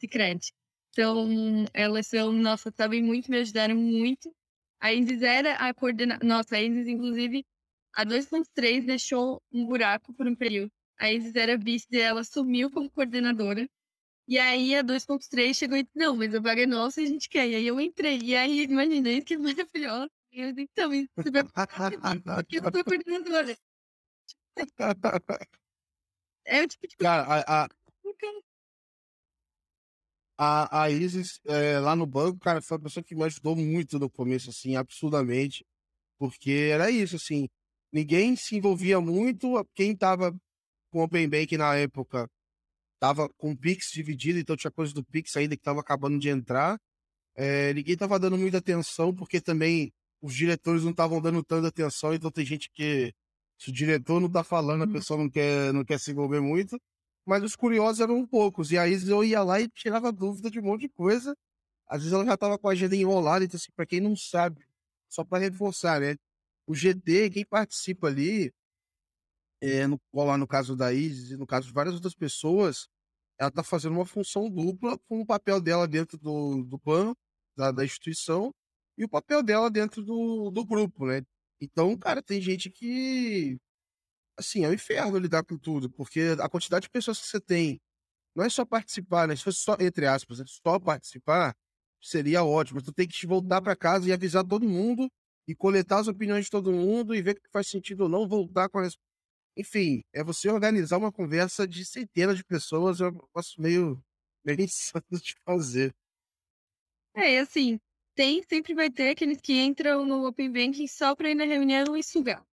[0.00, 0.52] Cicred.
[0.90, 1.28] Então,
[1.72, 4.34] elas são, nossa, sabem muito, me ajudaram muito.
[4.80, 7.44] A Isis era a coordenadora, nossa, a Isis, inclusive,
[7.96, 10.70] a 2.3 deixou um buraco por um período.
[10.98, 13.66] A Isis era vice dela, sumiu como coordenadora.
[14.28, 17.08] E aí a 2.3 chegou e disse, não, mas a vaga é nossa e a
[17.08, 17.48] gente quer.
[17.48, 18.18] E aí eu entrei.
[18.22, 20.10] E aí, imagina, isso que é maravilhoso.
[20.30, 23.56] E eu disse, então, você vai porque eu sou coordenadora.
[26.44, 27.68] é o tipo de Cara, a, a,
[30.38, 33.98] a, a Isis, é, lá no banco, cara, foi a pessoa que me ajudou muito
[33.98, 35.64] no começo, assim, absurdamente.
[36.18, 37.48] Porque era isso, assim,
[37.92, 39.64] ninguém se envolvia muito.
[39.74, 40.34] Quem tava
[40.90, 42.28] com Open Bank na época
[42.98, 46.28] tava com o Pix dividido, então tinha coisa do Pix ainda que tava acabando de
[46.28, 46.78] entrar.
[47.34, 52.14] É, ninguém tava dando muita atenção, porque também os diretores não estavam dando tanta atenção,
[52.14, 53.12] então tem gente que,
[53.58, 54.92] se o diretor não tá falando, a uhum.
[54.92, 56.80] pessoa não quer, não quer se envolver muito.
[57.26, 60.62] Mas os curiosos eram poucos, e aí eu ia lá e tirava dúvida de um
[60.62, 61.36] monte de coisa.
[61.88, 64.64] Às vezes ela já tava com a agenda enrolada, então assim, pra quem não sabe,
[65.08, 66.16] só para reforçar, né?
[66.66, 68.52] O GT, quem participa ali,
[69.60, 72.88] é, no, lá no caso da Isis e no caso de várias outras pessoas,
[73.38, 77.16] ela está fazendo uma função dupla com o papel dela dentro do, do plano,
[77.56, 78.52] da, da instituição,
[78.98, 81.22] e o papel dela dentro do, do grupo, né?
[81.60, 83.58] Então, cara, tem gente que.
[84.38, 87.80] Assim, é um inferno lidar com tudo, porque a quantidade de pessoas que você tem
[88.34, 89.36] não é só participar, né?
[89.36, 91.56] Se fosse só, entre aspas, só participar,
[92.02, 92.82] seria ótimo.
[92.82, 95.10] Tu tem que voltar para casa e avisar todo mundo
[95.46, 98.28] e coletar as opiniões de todo mundo e ver o que faz sentido ou não,
[98.28, 98.96] voltar com as.
[99.56, 104.02] Enfim, é você organizar uma conversa de centenas de pessoas, é um negócio meio,
[104.44, 105.94] meio insano de fazer.
[107.14, 107.78] É, assim,
[108.14, 111.96] tem, sempre vai ter aqueles que entram no Open Banking só para ir na reunião
[111.96, 112.44] e sugar.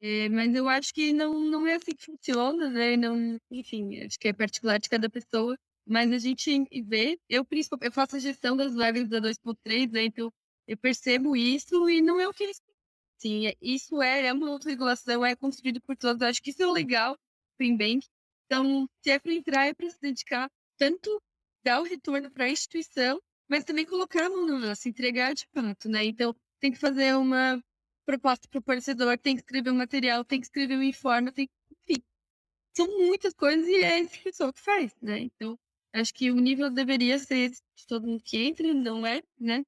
[0.00, 2.96] É, mas eu acho que não, não é assim que funciona, né?
[2.96, 5.56] Não, enfim, acho que é particular de cada pessoa.
[5.86, 10.04] Mas a gente vê, eu principalmente eu faço a gestão das vagas da 2.3, né?
[10.04, 10.32] Então
[10.66, 12.50] eu percebo isso e não é o que.
[13.18, 16.20] Sim, é, isso é, é uma autorregulação, é construído por todos.
[16.20, 17.16] Eu acho que isso é o legal
[17.58, 18.06] do Inbank.
[18.46, 21.22] Então, se é para entrar, é para se dedicar tanto
[21.64, 25.46] dar o retorno para a instituição, mas também colocar a mão no se entregar de
[25.52, 26.04] fato, né?
[26.04, 27.60] Então, tem que fazer uma
[28.04, 31.48] proposta para o fornecedor, tem que escrever um material, tem que escrever um informe, tem
[31.88, 32.02] enfim.
[32.76, 35.20] São muitas coisas e é a instituição que faz, né?
[35.20, 35.58] Então,
[35.92, 39.64] acho que o nível deveria ser de todo mundo que entra, não é, né?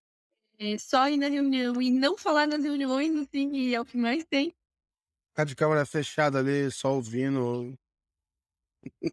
[0.61, 3.97] É só ir na reunião e não falar nas reuniões, assim, e é o que
[3.97, 4.53] mais tem.
[5.31, 7.79] Ficar de câmera fechada ali, só ouvindo.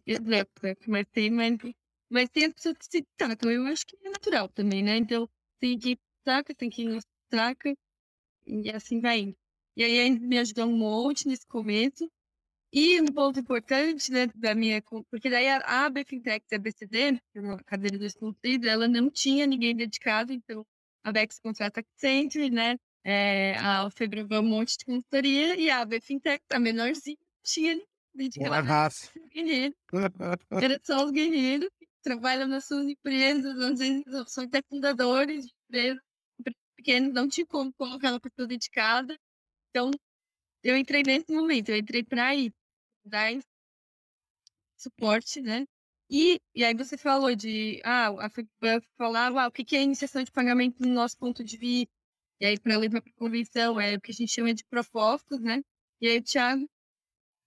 [0.04, 1.56] Exato, é o que mais tem, mas,
[2.10, 3.50] mas tem as pessoas que se tacam.
[3.50, 4.96] Eu acho que é natural também, né?
[4.96, 5.28] Então,
[5.60, 6.84] tem que ir saca, tem que
[7.32, 7.76] saca,
[8.44, 9.36] e assim vai indo.
[9.76, 12.10] E aí me ajudou um monte nesse começo.
[12.72, 14.82] E um ponto importante, né, da minha.
[14.82, 19.74] Porque daí a, a BFintech da BCD, a cadeira do estudo, ela não tinha ninguém
[19.74, 20.66] dedicado, então
[21.06, 22.76] a Bex contrata Accenture, né?
[23.04, 27.80] É, a Febraban um monte de consultoria e a Bfintech tá menorzinha, tinha
[28.36, 29.12] uma raça.
[30.60, 35.52] Era só os guerreiros que trabalham nas suas empresas, às vezes são até fundadores de
[35.68, 36.02] empresas
[36.74, 39.16] pequenas, não tinha como colocar uma pessoa dedicada.
[39.70, 39.92] Então,
[40.64, 42.52] eu entrei nesse momento, eu entrei para ir
[43.04, 43.30] dar
[44.76, 45.64] suporte, né?
[46.10, 50.22] E, e aí você falou de, ah, a FEBAN falava, ah, o que é iniciação
[50.22, 51.92] de pagamento no nosso ponto de vista,
[52.40, 55.40] e aí para levar para a convenção, é o que a gente chama de propostas,
[55.40, 55.62] né?
[56.00, 56.68] E aí o Thiago,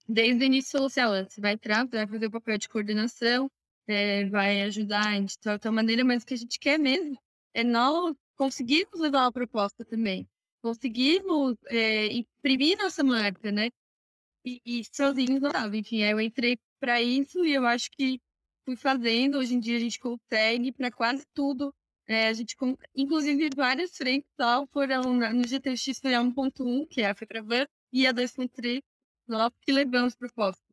[0.08, 3.50] desde o início, falou assim, ah, você vai entrar, vai fazer o papel de coordenação,
[3.88, 7.18] é, vai ajudar de outra maneira, mas o que a gente quer mesmo
[7.54, 10.28] é nós conseguirmos levar uma proposta também,
[10.62, 13.70] conseguirmos é, imprimir nossa marca, né?
[14.46, 15.76] E, e sozinhos não dava.
[15.78, 18.20] Enfim, aí eu entrei para isso e eu acho que
[18.70, 19.40] fui fazendo.
[19.40, 21.74] Hoje em dia a gente consegue para quase tudo.
[22.08, 22.56] É, a gente,
[22.96, 28.08] inclusive, várias frentes tal, foram no GTX foi a 1.1, que é a FETRAVAN, e
[28.08, 28.82] a 2.3,
[29.62, 30.64] que levamos propostas.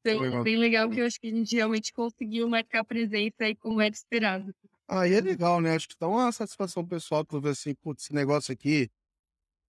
[0.00, 0.42] Então, legal.
[0.42, 3.94] bem legal que eu acho que a gente realmente conseguiu marcar presença aí como era
[3.94, 4.54] esperado.
[4.86, 5.74] Aí é legal, né?
[5.74, 8.90] Acho que dá uma satisfação pessoal tu ver assim, putz, esse negócio aqui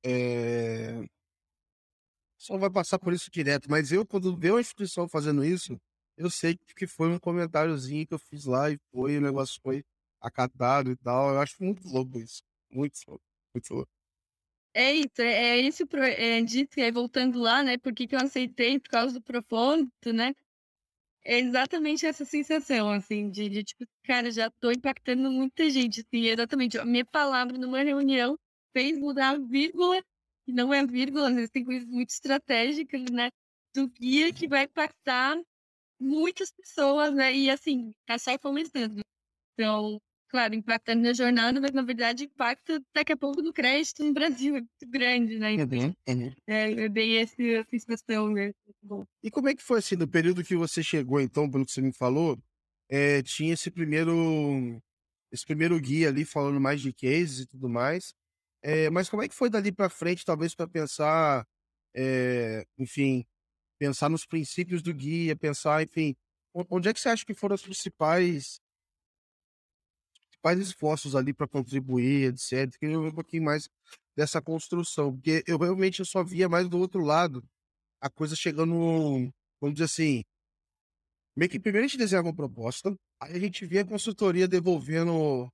[0.03, 1.05] é...
[2.37, 3.69] só vai passar por isso direto.
[3.69, 5.79] Mas eu, quando vejo a instituição fazendo isso,
[6.17, 9.83] eu sei que foi um comentáriozinho que eu fiz lá e foi, o negócio foi
[10.19, 11.33] acatado e tal.
[11.33, 12.43] Eu acho muito louco isso.
[12.71, 13.23] Muito louco.
[13.53, 13.91] Muito louco.
[14.73, 17.77] É isso, é, é esse é, disso, aí voltando lá, né?
[17.77, 18.77] Por que, que eu aceitei?
[18.77, 20.35] Por causa do propósito, né?
[21.23, 26.25] É exatamente essa sensação, assim, de, de tipo, cara, já tô impactando muita gente, assim,
[26.25, 26.77] exatamente.
[26.77, 28.37] A minha palavra numa reunião
[28.73, 30.03] fez mudar a vírgula,
[30.47, 33.29] e não é vírgula, às vezes tem coisas muito estratégicas, né?
[33.73, 35.37] Do guia que vai impactar
[35.99, 37.33] muitas pessoas, né?
[37.33, 38.99] E assim, tá só começando.
[39.53, 44.13] Então, claro, impactando na jornada, mas na verdade impacta daqui a pouco no crédito no
[44.13, 45.53] Brasil, é muito grande, né?
[45.53, 48.51] Então, uhum, É, é bem essa, essa expressão, né?
[48.83, 49.05] Bom.
[49.23, 51.81] E como é que foi assim, no período que você chegou, então, pelo que você
[51.81, 52.37] me falou,
[52.89, 54.81] é, tinha esse primeiro
[55.31, 58.13] esse primeiro guia ali falando mais de cases e tudo mais.
[58.61, 61.45] É, mas como é que foi dali para frente, talvez para pensar,
[61.93, 63.25] é, enfim,
[63.77, 66.15] pensar nos princípios do guia, pensar, enfim,
[66.69, 68.59] onde é que você acha que foram os principais,
[70.27, 72.71] principais esforços ali para contribuir, etc.
[72.79, 73.69] Queria ver um pouquinho mais
[74.15, 77.43] dessa construção, porque eu realmente eu só via mais do outro lado
[77.99, 78.73] a coisa chegando,
[79.59, 80.23] vamos dizer assim,
[81.35, 85.49] meio que primeiro a gente desenhava uma proposta, aí a gente via a consultoria devolvendo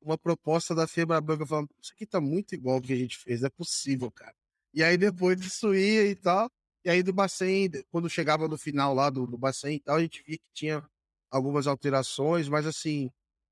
[0.00, 3.18] uma proposta da Febra Branca falando, isso aqui tá muito igual ao que a gente
[3.18, 4.34] fez, é possível, cara.
[4.72, 6.48] E aí depois disso ia e tal,
[6.84, 10.00] e aí do Bacen, quando chegava no final lá do, do Bacen e tal, a
[10.00, 10.88] gente via que tinha
[11.30, 13.10] algumas alterações, mas assim,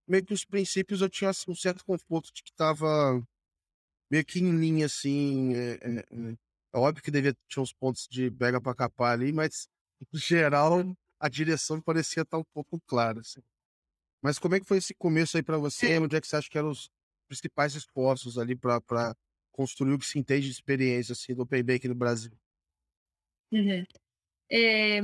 [0.09, 3.23] meio que os princípios eu tinha assim, um certo conforto de que tava
[4.11, 5.55] meio que em linha, assim.
[5.55, 6.37] É, é, é,
[6.75, 9.69] é óbvio que devia ter uns pontos de pega para capar ali, mas
[10.13, 13.21] no geral a direção parecia estar um pouco clara.
[13.21, 13.41] Assim.
[14.23, 15.99] Mas como é que foi esse começo aí para você?
[15.99, 16.91] Onde é que você acha que eram os
[17.29, 19.17] principais esforços ali para
[19.53, 22.33] construir o que se entende de experiência assim, do Open Bank no Brasil?
[23.53, 23.85] Uhum.
[24.51, 25.01] É,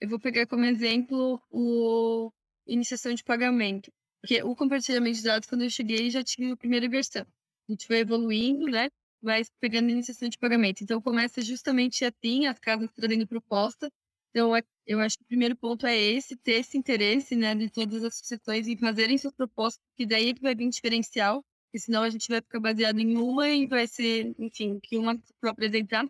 [0.00, 2.32] eu vou pegar como exemplo o
[2.66, 3.92] iniciação de pagamento.
[4.22, 7.26] Porque o compartilhamento de dados, quando eu cheguei, já tinha a primeira versão.
[7.68, 8.90] A gente foi evoluindo, né?
[9.22, 10.82] Vai pegando iniciação de pagamento.
[10.82, 13.90] Então, começa justamente assim, as casas trazendo proposta.
[14.30, 17.70] Então, é, eu acho que o primeiro ponto é esse, ter esse interesse, né, de
[17.70, 21.78] todas as associações em fazerem suas propostas, que daí é que vai vir diferencial, porque
[21.80, 25.50] senão a gente vai ficar baseado em uma e vai ser, enfim, que uma para
[25.50, 26.06] apresentar.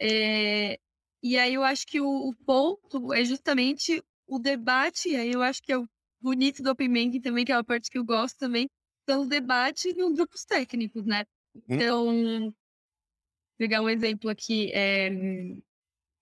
[0.00, 0.78] É,
[1.32, 5.42] e aí eu acho que o, o ponto é justamente o debate, e aí eu
[5.42, 5.88] acho que é o
[6.20, 8.68] bonito do Open Banking também, que é uma parte que eu gosto também,
[9.08, 11.24] são os debates em grupos técnicos, né?
[11.54, 11.62] Hum.
[11.68, 12.54] Então,
[13.56, 15.10] pegar um exemplo aqui, é,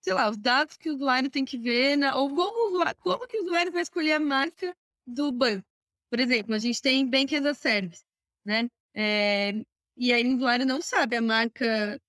[0.00, 3.38] sei lá, os dados que o usuário tem que ver, na, ou como, como que
[3.38, 5.66] o usuário vai escolher a marca do banco.
[6.10, 8.04] Por exemplo, a gente tem Bank as a Service,
[8.44, 8.68] né?
[8.94, 9.52] É,
[9.96, 12.00] e aí o usuário não sabe a marca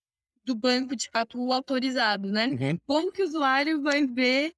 [0.45, 2.47] do banco, de fato, autorizado, né?
[2.47, 2.77] Uhum.
[2.85, 4.53] Como que o usuário vai ver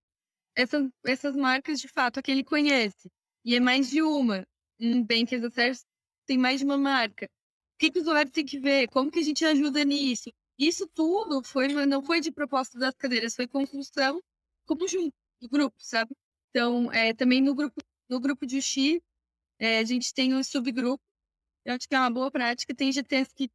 [0.55, 3.09] essas, essas marcas, de fato, que ele conhece?
[3.45, 4.45] E é mais de uma.
[4.79, 5.85] Um Bank as a Service
[6.25, 7.25] tem mais de uma marca.
[7.25, 8.87] O que, que o usuário tem que ver?
[8.89, 10.31] Como que a gente ajuda nisso?
[10.59, 14.19] Isso tudo foi, não foi de proposta das cadeiras, foi construção
[14.65, 16.11] como junto, do grupo, sabe?
[16.49, 18.99] Então, é, também no grupo, no grupo de X,
[19.59, 21.03] é, a gente tem um subgrupo.
[21.63, 22.73] Eu acho que é uma boa prática.
[22.75, 23.49] Tem GTs que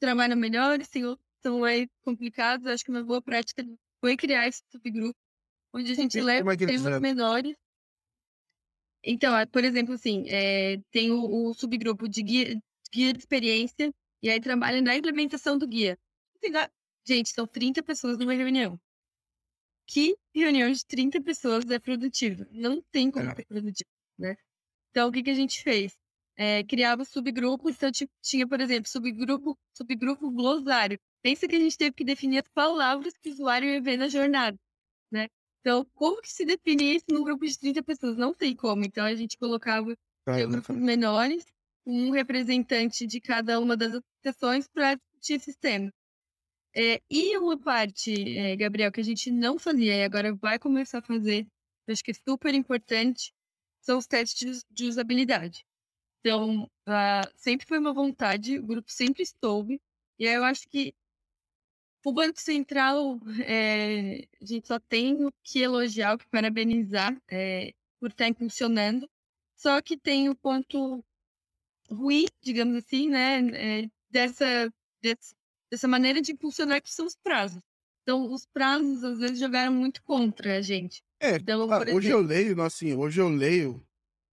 [0.00, 2.66] trabalham melhor, tem outros são mais complicados.
[2.66, 3.64] Acho que uma boa prática
[4.00, 5.18] foi criar esse subgrupo,
[5.72, 7.56] onde a gente leva temas menores
[9.04, 12.60] Então, por exemplo, assim, é, tem o, o, subgrupo de guia,
[12.92, 15.96] guia de experiência, e aí trabalha na implementação do guia.
[17.06, 18.78] Gente, são 30 pessoas numa reunião.
[19.86, 22.44] Que reunião de 30 pessoas é produtiva?
[22.50, 24.36] Não tem como ser produtiva, né?
[24.90, 25.96] Então, o que, que a gente fez?
[26.36, 30.98] É, criava subgrupos, então tinha, por exemplo, subgrupo, subgrupo glossário.
[31.26, 34.06] Pensa que a gente teve que definir as palavras que o usuário ia ver na
[34.06, 34.56] jornada,
[35.10, 35.28] né?
[35.58, 38.16] Então, como que se definia isso num grupo de 30 pessoas?
[38.16, 38.84] Não tem como.
[38.84, 39.92] Então, a gente colocava
[40.28, 41.44] é, grupos menores,
[41.84, 45.92] um representante de cada uma das sessões para discutir esse tema.
[46.72, 50.98] É, e uma parte, é, Gabriel, que a gente não fazia e agora vai começar
[50.98, 51.44] a fazer,
[51.88, 53.34] acho que é super importante,
[53.80, 55.66] são os testes de usabilidade.
[56.20, 59.80] Então, uh, sempre foi uma vontade, o grupo sempre estoube,
[60.20, 60.94] e aí eu acho que
[62.06, 67.74] o Banco Central, é, a gente só tem o que elogiar, o que parabenizar é,
[67.98, 69.10] por estar funcionando,
[69.56, 71.04] só que tem o ponto
[71.90, 74.72] ruim, digamos assim, né, é, dessa,
[75.68, 77.60] dessa maneira de funcionar que são os prazos.
[78.04, 81.02] Então, os prazos, às vezes, jogaram muito contra a gente.
[81.18, 83.84] É, então, ah, hoje eu leio, assim, hoje eu leio,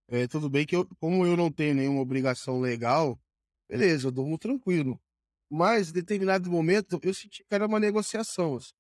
[0.08, 3.18] é, tudo bem que eu, como eu não tenho nenhuma obrigação legal,
[3.66, 5.00] beleza, eu durmo tranquilo.
[5.54, 8.56] Mas, em determinado momento, eu senti que era uma negociação.
[8.56, 8.72] Assim.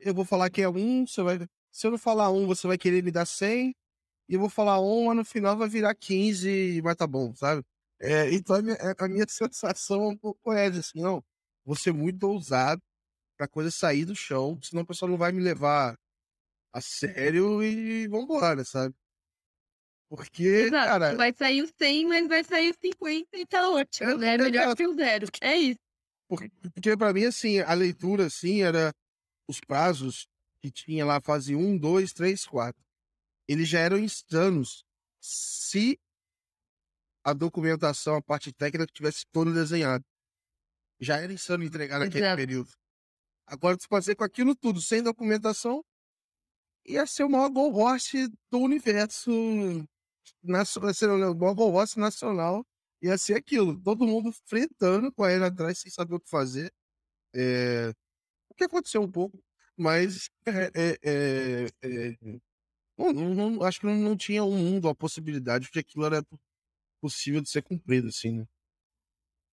[0.00, 1.38] Eu vou falar que é um, você vai...
[1.72, 3.74] Se eu não falar um, você vai querer me dar 100,
[4.28, 7.64] e eu vou falar um, mas no final vai virar 15, mas tá bom, sabe?
[8.00, 11.24] É, então, a minha, a minha sensação é um pouco é assim, não,
[11.64, 12.82] vou ser muito ousado
[13.38, 15.96] pra coisa sair do chão, senão o pessoal não vai me levar
[16.72, 18.94] a sério e vambora, sabe?
[20.08, 20.88] Porque, Exato.
[20.88, 21.16] cara.
[21.16, 24.10] Vai sair o 100, mas vai sair o 50 e tá ótimo.
[24.10, 24.38] É, né?
[24.38, 25.26] Melhor é, que o zero.
[25.40, 25.80] É isso.
[26.28, 28.92] Porque, porque pra mim, assim, a leitura, assim, era
[29.48, 30.26] os prazos
[30.60, 32.82] que tinha lá, fase 1, 2, 3, 4.
[33.46, 34.84] Eles já eram instanos
[35.20, 35.98] se
[37.22, 40.04] a documentação, a parte técnica tivesse todo desenhado.
[41.00, 42.36] Já era insano entregar naquele Exato.
[42.36, 42.70] período.
[43.46, 45.84] Agora, tu fazer com aquilo tudo, sem documentação,
[46.86, 47.72] ia ser o maior gol
[48.50, 49.30] do universo.
[50.42, 51.34] Nacional,
[51.96, 52.66] nacional.
[53.02, 53.80] Ia ser aquilo.
[53.82, 56.72] Todo mundo fretando, correndo atrás, sem saber o que fazer.
[57.34, 57.92] É...
[58.50, 59.42] O que aconteceu um pouco,
[59.76, 62.40] mas é, é, é, é
[62.96, 66.24] não, não, acho que não, tinha um mundo, a possibilidade de aquilo era
[67.00, 68.46] possível de ser cumprido, assim, né?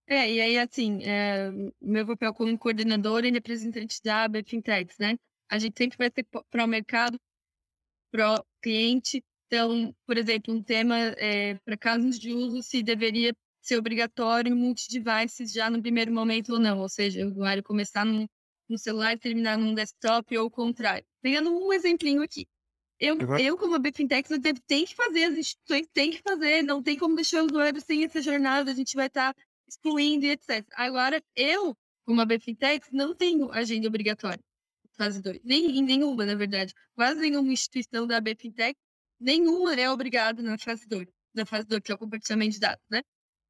[0.08, 1.50] É, e aí, assim, é,
[1.82, 5.18] meu papel como coordenador e representante da AB Fintechs, né?
[5.50, 7.20] A gente sempre vai ser para o mercado,
[8.12, 9.24] para o cliente.
[9.52, 15.52] Então, por exemplo, um tema é, para casos de uso, se deveria ser obrigatório multi-devices
[15.52, 16.80] já no primeiro momento ou não.
[16.80, 18.30] Ou seja, o usuário começar no,
[18.70, 21.06] no celular e terminar num desktop ou o contrário.
[21.22, 22.48] Pegando um exemplinho aqui.
[22.98, 23.38] Eu, uhum.
[23.38, 24.30] eu como a Bfintech,
[24.66, 28.06] tem que fazer, as instituições têm que fazer, não tem como deixar o usuário sem
[28.06, 30.66] essa jornada, a gente vai estar tá excluindo e etc.
[30.76, 34.40] Agora, eu, como a Bfintech, não tenho agenda obrigatória,
[34.94, 35.42] fase 2.
[35.44, 36.74] Nem, nenhuma, na verdade.
[36.96, 38.78] Quase nenhuma instituição da Bfintech,
[39.22, 42.84] nenhuma é obrigada na fase 2, na fase 2, que é o compartilhamento de dados,
[42.90, 43.02] né?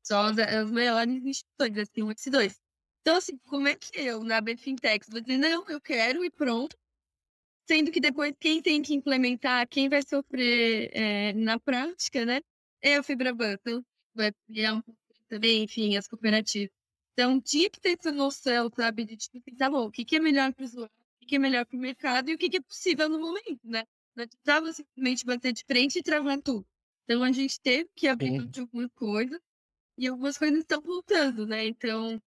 [0.04, 2.62] Só as, as maiores instituições, assim, 1 e 2.
[3.02, 6.76] Então, assim, como é que eu, na Bfintech, vou dizer, não, eu quero e pronto,
[7.68, 12.42] Sendo que depois quem tem que implementar, quem vai sofrer é, na prática, né?
[12.82, 14.82] É o Fibrabanco, vai criar um
[15.30, 16.70] também, enfim, as cooperativas.
[17.14, 20.18] Então, tinha que ter essa noção, sabe, de tipo, assim, tá bom, o que, que
[20.18, 22.50] é melhor para o usuário, o que, é melhor para o mercado e o que,
[22.50, 23.86] que é possível no momento, né?
[24.16, 26.66] Não estava simplesmente bater de frente e travar tudo.
[27.04, 29.42] Então, a gente teve que abrir de alguma coisa
[29.98, 31.66] e algumas coisas estão voltando, né?
[31.66, 32.22] Então,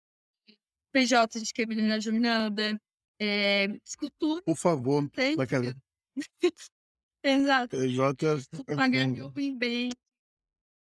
[0.92, 2.82] PJ, a gente quer melhorar a jornada,
[3.20, 4.42] é, escultura.
[4.44, 5.36] Por favor, tem.
[5.36, 5.76] Daquela...
[7.24, 7.78] Exato.
[8.76, 9.90] Pagar meu bem.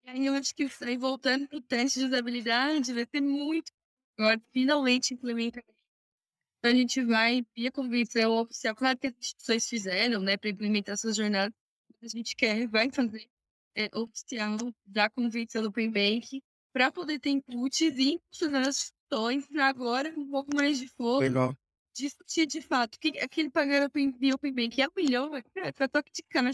[0.05, 3.71] E aí eu acho que aí, voltando para o teste de usabilidade, vai ser muito
[4.17, 5.63] agora finalmente implementar.
[6.63, 11.17] A gente vai, via convenção oficial, claro que as instituições fizeram, né, para implementar suas
[11.17, 11.55] jornadas,
[12.03, 13.27] a gente quer, vai fazer
[13.75, 16.43] é, oficial da convenção do Open Bank
[16.73, 21.21] para poder ter inputs e impulsionar as instituições para agora um pouco mais de foco.
[21.21, 21.57] Legal
[21.93, 23.93] discutir de fato que aquele pagamento
[24.35, 26.51] Open Bank é um milhão, é pra toque de cana.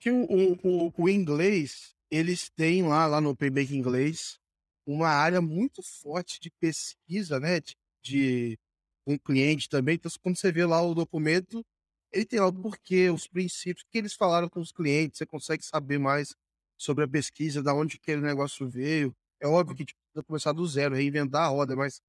[0.00, 4.38] Que o, o, o, inglês, eles têm lá, lá no Open Bank inglês,
[4.86, 7.60] uma área muito forte de pesquisa, né?
[7.60, 8.58] De, de
[9.06, 9.96] um cliente também.
[9.96, 11.64] Então, quando você vê lá o documento,
[12.12, 15.64] ele tem lá o porquê, os princípios, que eles falaram com os clientes, você consegue
[15.64, 16.34] saber mais
[16.78, 19.14] sobre a pesquisa, da onde aquele negócio veio.
[19.40, 22.00] É óbvio que tipo, precisa começar do zero, reinventar a roda, mas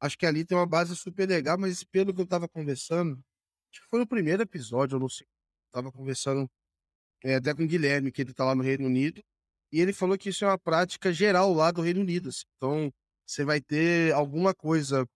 [0.00, 3.14] Acho que ali tem uma base super legal, mas pelo que eu tava conversando,
[3.72, 5.26] acho que foi no primeiro episódio, eu não sei.
[5.72, 6.48] Tava conversando
[7.24, 9.22] é, até com o Guilherme, que ele está lá no Reino Unido,
[9.72, 12.28] e ele falou que isso é uma prática geral lá do Reino Unido.
[12.30, 12.44] Assim.
[12.56, 12.92] Então,
[13.26, 15.06] você vai ter alguma coisa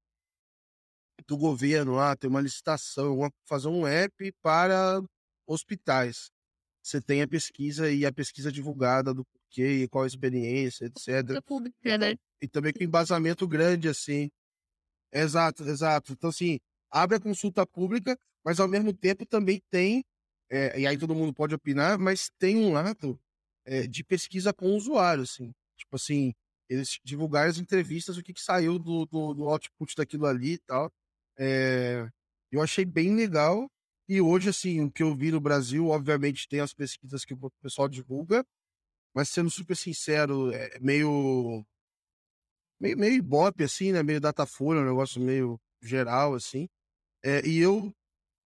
[1.26, 5.00] do governo lá, tem uma licitação, fazer um app para
[5.46, 6.30] hospitais.
[6.82, 11.40] Você tem a pesquisa e a pesquisa divulgada do porquê, qual a experiência, etc.
[11.44, 12.16] Pública, né?
[12.40, 14.28] E também com embasamento grande, assim.
[15.12, 16.12] Exato, exato.
[16.12, 16.58] Então, assim,
[16.90, 20.04] abre a consulta pública, mas ao mesmo tempo também tem,
[20.50, 23.18] é, e aí todo mundo pode opinar, mas tem um lado
[23.64, 25.52] é, de pesquisa com o usuário, assim.
[25.76, 26.34] Tipo assim,
[26.68, 30.58] eles divulgaram as entrevistas, o que, que saiu do, do, do output daquilo ali e
[30.58, 30.90] tal.
[31.38, 32.08] É,
[32.50, 33.70] eu achei bem legal.
[34.08, 37.50] E hoje, assim, o que eu vi no Brasil, obviamente, tem as pesquisas que o
[37.62, 38.44] pessoal divulga,
[39.14, 41.64] mas sendo super sincero, é meio.
[42.80, 44.02] meio, meio ibope, assim, né?
[44.02, 46.68] Meio datafolha, um negócio meio geral, assim.
[47.22, 47.92] É, e eu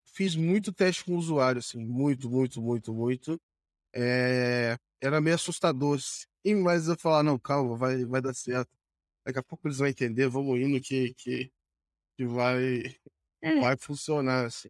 [0.05, 3.39] fiz muito teste com o usuário, assim, muito, muito, muito, muito.
[3.93, 8.69] É, era meio assustador, assim, mas eu falar, não, calma, vai, vai dar certo.
[9.25, 11.51] Daqui a pouco eles vão entender, vamos indo que, que,
[12.17, 12.83] que vai,
[13.41, 13.59] É.
[13.59, 14.69] vai funcionar, assim.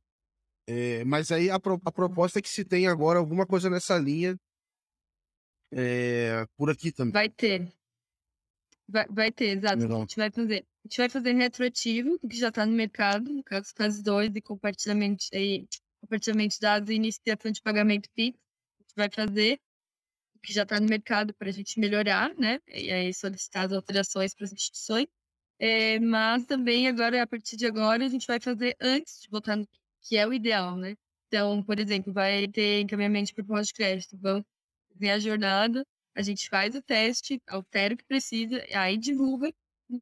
[0.68, 3.98] É, mas aí a, pro- a proposta é que se tem agora alguma coisa nessa
[3.98, 4.38] linha
[5.74, 7.14] é, por aqui também.
[7.14, 7.72] Vai ter.
[8.88, 9.76] Vai, vai ter, exato.
[9.76, 10.00] A Legal.
[10.02, 10.66] gente vai fazer.
[10.84, 14.42] A gente vai fazer retroativo, que já está no mercado, no caso, fase 2 de
[14.42, 15.68] compartilhamento, e,
[16.02, 18.38] compartilhamento de dados e iniciação de pagamento PIX.
[18.38, 19.62] A gente vai fazer
[20.44, 22.60] que já está no mercado para a gente melhorar, né?
[22.68, 25.08] E aí solicitar as alterações para as instituições.
[25.60, 29.56] É, mas também agora, a partir de agora, a gente vai fazer antes de botar
[29.56, 29.68] no
[30.04, 30.96] que é o ideal, né?
[31.28, 34.18] Então, por exemplo, vai ter encaminhamento para proposta de crédito.
[34.20, 34.44] Vamos
[34.94, 35.86] fazer a jornada,
[36.16, 39.52] a gente faz o teste, altera o que precisa, aí divulga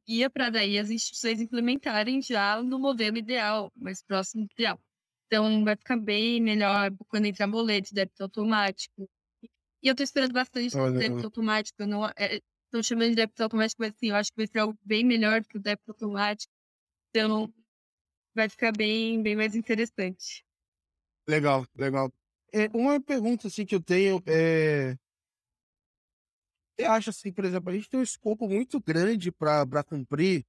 [0.07, 4.79] guia para daí as instituições implementarem já no modelo ideal, mais próximo do ideal.
[5.27, 9.09] Então, vai ficar bem melhor quando entrar boleto, débito automático.
[9.81, 11.81] E eu tô esperando bastante do Olha, débito automático.
[11.81, 14.59] Eu não, é, tô chamando de débito automático, mas assim, eu acho que vai ser
[14.59, 16.51] algo bem melhor que o débito automático.
[17.09, 17.53] Então,
[18.35, 20.43] vai ficar bem, bem mais interessante.
[21.27, 22.11] Legal, legal.
[22.53, 24.95] É, uma pergunta assim que eu tenho é.
[26.77, 30.45] Você acha assim, por exemplo, a gente tem um escopo muito grande para cumprir,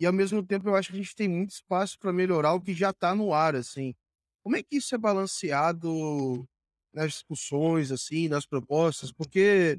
[0.00, 2.60] e ao mesmo tempo eu acho que a gente tem muito espaço para melhorar o
[2.60, 3.94] que já está no ar, assim.
[4.42, 6.46] Como é que isso é balanceado
[6.94, 9.12] nas discussões, assim, nas propostas?
[9.12, 9.78] Porque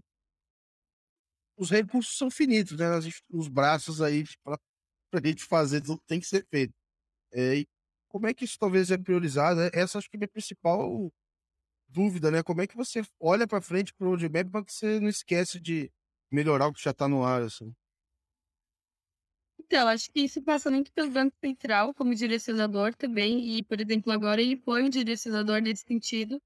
[1.57, 2.85] os recursos são finitos, né?
[3.29, 4.59] Os braços aí para
[5.13, 6.73] a gente fazer tem que ser feito.
[7.31, 7.67] É, e
[8.09, 9.59] como é que isso talvez é priorizado?
[9.59, 9.69] né?
[9.73, 11.11] Essa acho que é a minha principal
[11.87, 12.43] dúvida, né?
[12.43, 15.59] Como é que você olha para frente para o roadmap para que você não esquece
[15.59, 15.91] de
[16.31, 17.73] melhorar o que já está no ar, assim?
[19.59, 24.11] Então, acho que isso passa muito pelo Banco Central como direcionador também, e, por exemplo,
[24.11, 26.39] agora ele põe um direcionador nesse sentido,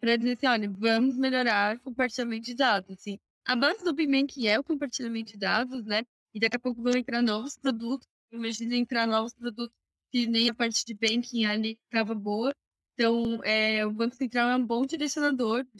[0.00, 3.18] para dizer assim, olha, vamos melhorar o compartilhamento de dados, assim.
[3.46, 6.02] A base do Open Banking é o compartilhamento de dados, né?
[6.34, 9.74] E daqui a pouco vão entrar novos produtos, imagina entrar novos produtos
[10.10, 12.54] que nem a parte de banking ali estava boa.
[12.94, 15.78] Então, é, o Banco Central é um bom direcionador, que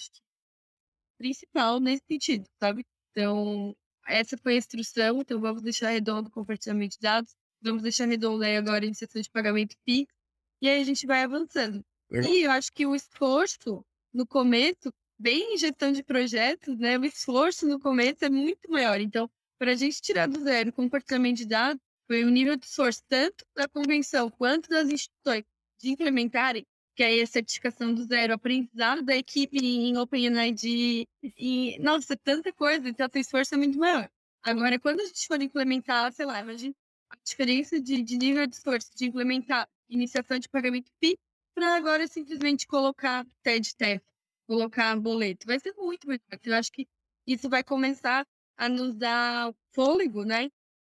[1.18, 2.84] principal nesse sentido, sabe?
[3.10, 8.06] Então, essa foi a instrução, então vamos deixar redondo o compartilhamento de dados, vamos deixar
[8.06, 10.10] redondo aí agora a iniciação de pagamento PIX,
[10.62, 11.84] e aí a gente vai avançando.
[12.10, 16.98] E eu acho que o esforço no começo, bem em gestão de projetos, né?
[16.98, 19.00] O esforço no começo é muito maior.
[19.00, 22.64] Então, para a gente tirar do zero o compartilhamento de dados, foi um nível de
[22.64, 25.44] esforço tanto da convenção quanto das instituições
[25.78, 32.16] de implementarem, que aí a certificação do zero, aprendizado da equipe em OpenID, e, nossa,
[32.16, 34.10] tanta coisa, então o esforço é muito maior.
[34.42, 38.90] Agora, quando a gente for implementar, sei lá, a diferença de, de nível de esforço
[38.96, 41.20] de implementar iniciação de pagamento PIX
[41.58, 44.04] para agora simplesmente colocar TED TEF,
[44.46, 45.44] colocar boleto.
[45.44, 46.40] Vai ser muito fácil.
[46.44, 46.86] Eu acho que
[47.26, 48.24] isso vai começar
[48.56, 50.50] a nos dar fôlego, né,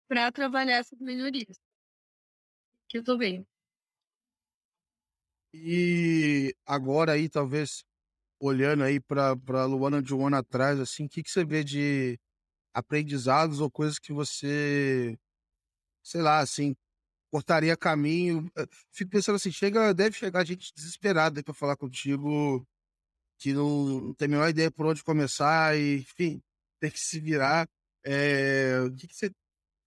[0.08, 1.60] para trabalhar essas melhorias
[2.88, 3.46] que eu tô vendo.
[5.54, 7.84] E agora aí, talvez,
[8.40, 12.20] olhando aí para Luana de um ano atrás, assim, o que, que você vê de
[12.74, 15.18] aprendizados ou coisas que você,
[16.04, 16.76] sei lá, assim,
[17.32, 18.52] cortaria caminho?
[18.58, 22.66] Eh, Fico pensando assim, chega, deve chegar gente desesperada para falar contigo,
[23.40, 26.42] que não, não tem a menor ideia por onde começar e, enfim,
[26.80, 27.68] ter que se virar.
[28.06, 29.32] É, o que, que você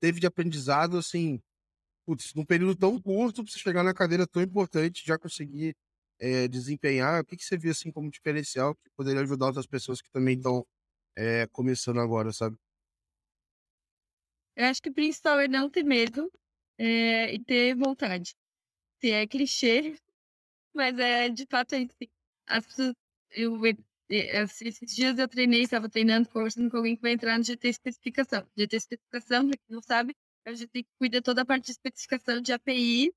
[0.00, 1.40] teve de aprendizado, assim,
[2.06, 5.76] putz, num período tão curto, pra você chegar na cadeira tão importante, já conseguir
[6.20, 10.00] eh, desempenhar, o que, que você vê assim como diferencial que poderia ajudar outras pessoas
[10.00, 10.66] que também estão
[11.16, 12.56] eh, começando agora, sabe?
[14.56, 16.30] Eu acho que o principal é não ter medo
[16.78, 18.34] é, e ter vontade.
[19.00, 19.96] Se é clichê,
[20.74, 21.96] mas é de fato é isso.
[22.46, 22.94] As pessoas,
[23.32, 23.60] eu,
[24.08, 28.46] esses dias eu treinei, estava treinando, conversando com alguém que vai entrar no GT especificação.
[28.56, 30.14] GT especificação, para quem não sabe,
[30.44, 33.12] é o GT que cuida toda a parte de especificação de API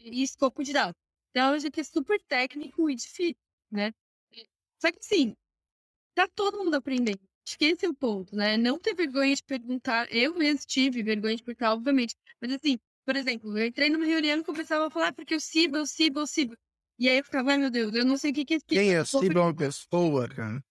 [0.00, 0.96] e escopo de dados.
[1.30, 3.36] Então, é um GT super técnico e difícil,
[3.70, 3.92] né?
[4.80, 5.34] Só que, sim,
[6.14, 7.20] tá todo mundo aprendendo.
[7.46, 8.56] Acho que esse é o ponto, né?
[8.56, 10.12] Não ter vergonha de perguntar.
[10.12, 12.16] Eu mesmo tive vergonha de perguntar, obviamente.
[12.40, 15.80] Mas, assim, por exemplo, eu entrei numa reunião e começava a falar porque o CIBA,
[15.80, 16.58] o CIBA, o CIBA.
[16.98, 18.94] E aí eu ficava, ai meu Deus, eu não sei o que, que é Quem
[18.94, 20.64] é Ciba é uma pessoa, cara?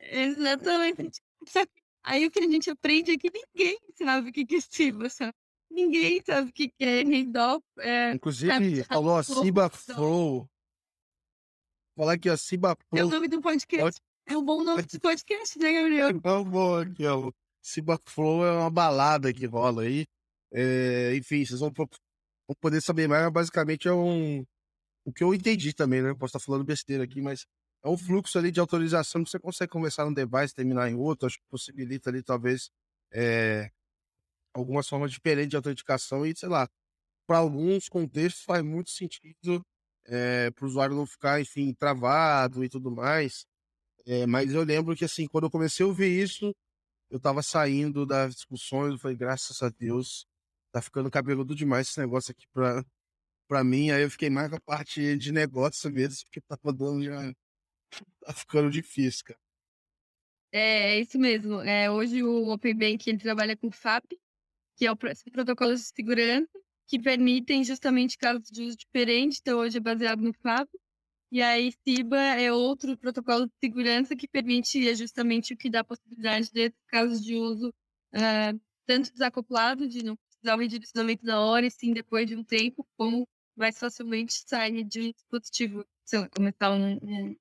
[0.00, 1.20] Exatamente.
[2.02, 5.10] Aí o que a gente aprende é que ninguém sabe o que, que é Ciba,
[5.10, 5.32] sabe?
[5.68, 7.64] Ninguém sabe o que, que é handoff.
[7.80, 10.48] É, Inclusive, falou a Ciba Flow.
[11.96, 13.00] Falar aqui, a Ciba Flow.
[13.00, 14.00] É o nome do podcast.
[14.26, 16.08] É um bom nome de podcast, né, Gabriel?
[16.08, 17.30] É um bom aqui, ó.
[17.62, 20.06] Ciba Flow é uma balada que rola aí.
[20.52, 21.88] É, enfim, vocês vão, vão
[22.60, 23.30] poder saber mais.
[23.30, 24.44] Basicamente é um
[25.06, 26.12] o que eu entendi também, né?
[26.14, 27.46] Posso estar falando besteira aqui, mas
[27.84, 31.26] é um fluxo ali de autorização que você consegue começar num device, terminar em outro.
[31.26, 32.68] Acho que possibilita ali, talvez,
[33.12, 33.70] é,
[34.52, 36.68] algumas formas diferentes de autenticação e, sei lá,
[37.28, 39.64] para alguns contextos faz muito sentido
[40.06, 43.46] é, para o usuário não ficar, enfim, travado e tudo mais.
[44.06, 46.54] É, mas eu lembro que, assim, quando eu comecei a ouvir isso,
[47.10, 50.26] eu estava saindo das discussões, eu falei, graças a Deus,
[50.72, 52.84] tá ficando cabeludo demais esse negócio aqui para
[53.48, 57.04] para mim, aí eu fiquei mais com a parte de negócio mesmo, porque tava dando
[57.04, 57.32] já.
[58.20, 59.40] tá ficando difícil, cara.
[60.52, 61.60] É, é isso mesmo.
[61.60, 64.04] É, hoje o Open Bank ele trabalha com FAP,
[64.76, 66.50] que é o protocolo de segurança,
[66.86, 70.68] que permitem justamente casos de uso diferentes, então hoje é baseado no FAP.
[71.30, 76.50] E aí, CIBA é outro protocolo de segurança que permite justamente o que dá possibilidade
[76.52, 77.68] de casos de uso
[78.14, 82.44] uh, tanto desacoplado, de não precisar o redirecionamento da hora, e sim depois de um
[82.44, 87.36] tempo, como mais facilmente sair de um dispositivo, sei lá, começar um, um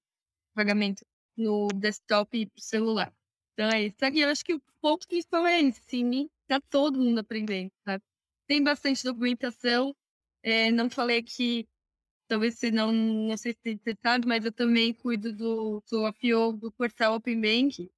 [0.55, 1.05] pagamento
[1.37, 3.13] no desktop e pro celular.
[3.53, 3.97] Então é isso.
[4.01, 8.03] Aqui eu acho que o ponto principal é esse, sim, tá todo mundo aprendendo, sabe?
[8.47, 9.95] Tem bastante documentação.
[10.43, 11.67] É, não falei que
[12.27, 16.53] talvez você não, não sei se você sabe, mas eu também cuido do, do APO
[16.53, 17.89] do portal Open Bank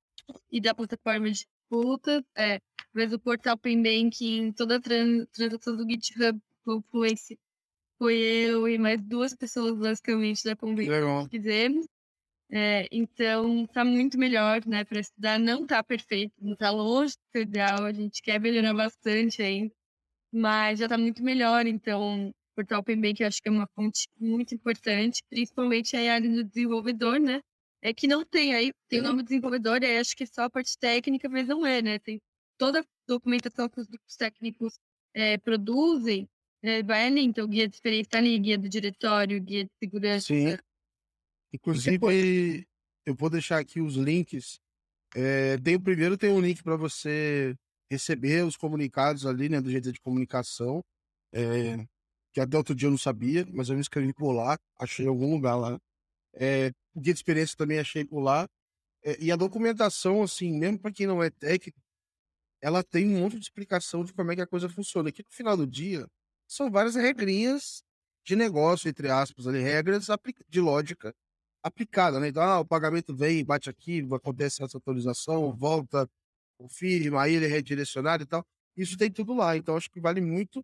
[0.52, 2.26] e da plataforma de disputa.
[2.36, 2.60] É,
[2.94, 7.38] mas o portal Open Bank em toda a trans, transação do GitHub Confluence
[7.98, 11.88] foi eu e mais duas pessoas, basicamente, da convenção que fizemos.
[12.50, 15.40] É, então, tá muito melhor, né, para estudar.
[15.40, 19.74] Não tá perfeito, não tá longe do ideal, a gente quer melhorar bastante ainda,
[20.32, 21.66] mas já tá muito melhor.
[21.66, 26.28] Então, Portal Open Bank eu acho que é uma fonte muito importante, principalmente a área
[26.28, 27.40] do desenvolvedor, né?
[27.84, 30.44] É que não tem aí, tem o nome do desenvolvedor, aí acho que é só
[30.44, 32.00] a parte técnica, mas não é, né?
[32.00, 32.20] Tem
[32.58, 34.74] toda a documentação que os grupos técnicos
[35.14, 36.28] é, produzem,
[36.64, 40.26] é, vai ali, então, guia de experiência tá ali, guia do diretório, guia de segurança.
[40.26, 40.58] Sim.
[41.54, 42.68] Inclusive,
[43.06, 44.60] eu vou deixar aqui os links.
[45.16, 47.56] É, tem, primeiro tem um link para você
[47.90, 50.84] receber os comunicados ali, né, do jeito de comunicação,
[51.32, 51.86] é,
[52.38, 55.34] que até outro dia eu não sabia, mas eu me inscrevi por lá, achei algum
[55.34, 55.80] lugar lá.
[56.36, 58.48] É, guia de experiência também achei por lá.
[59.04, 61.82] É, e a documentação, assim, mesmo para quem não é técnico,
[62.62, 65.10] ela tem um monte de explicação de como é que a coisa funciona.
[65.10, 66.06] Aqui no final do dia,
[66.48, 67.82] são várias regrinhas
[68.24, 70.06] de negócio, entre aspas, ali, regras
[70.48, 71.16] de lógica
[71.64, 72.28] aplicada, né?
[72.28, 76.08] Então, ah, o pagamento vem, bate aqui, acontece essa atualização, volta,
[76.60, 78.46] confirma, aí ele é redirecionado e tal.
[78.76, 80.64] Isso tem tudo lá, então acho que vale muito,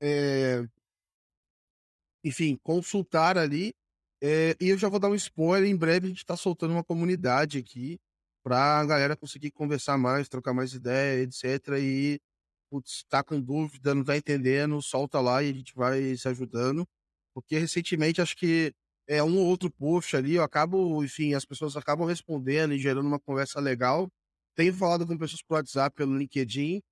[0.00, 0.66] é...
[2.24, 3.74] enfim, consultar ali.
[4.22, 4.56] É...
[4.60, 7.58] E eu já vou dar um spoiler, em breve a gente está soltando uma comunidade
[7.58, 7.98] aqui
[8.44, 11.44] para a galera conseguir conversar mais, trocar mais ideia, etc.
[11.80, 12.20] E
[12.70, 16.86] putz, tá com dúvida, não tá entendendo, solta lá e a gente vai se ajudando.
[17.34, 18.72] Porque recentemente acho que
[19.06, 23.06] é um ou outro post ali, eu acabo, enfim, as pessoas acabam respondendo e gerando
[23.06, 24.08] uma conversa legal.
[24.54, 26.82] Tenho falado com pessoas por WhatsApp, pelo LinkedIn,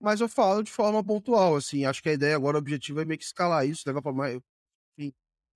[0.00, 1.84] mas eu falo de forma pontual, assim.
[1.84, 4.40] Acho que a ideia agora, o objetivo é meio que escalar isso, levar para mais.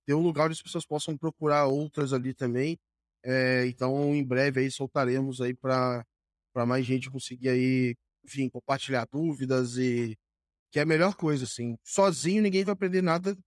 [0.05, 2.77] Ter um lugar onde as pessoas possam procurar outras ali também.
[3.23, 6.05] É, então, em breve aí soltaremos aí para
[6.65, 10.17] mais gente conseguir aí enfim, compartilhar dúvidas e
[10.71, 11.77] que é a melhor coisa, assim.
[11.83, 13.37] Sozinho ninguém vai aprender nada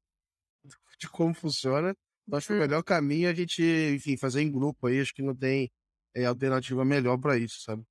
[0.99, 1.95] de como funciona.
[2.27, 3.63] Então, acho que o melhor caminho é a gente,
[3.95, 5.01] enfim, fazer em grupo aí.
[5.01, 5.71] Acho que não tem
[6.15, 7.85] é, alternativa melhor para isso, sabe?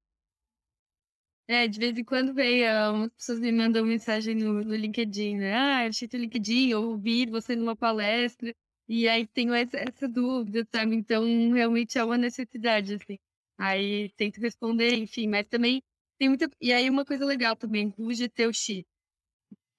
[1.47, 5.53] É, de vez em quando vem, umas pessoas me mandam mensagem no, no LinkedIn, né?
[5.53, 8.51] Ah, achei teu LinkedIn, eu ouvi você numa palestra,
[8.87, 10.95] e aí tenho essa, essa dúvida, sabe?
[10.95, 13.19] Então, realmente é uma necessidade, assim.
[13.59, 15.83] Aí tento responder, enfim, mas também
[16.17, 16.49] tem muita...
[16.59, 18.83] E aí uma coisa legal também, o GTUX,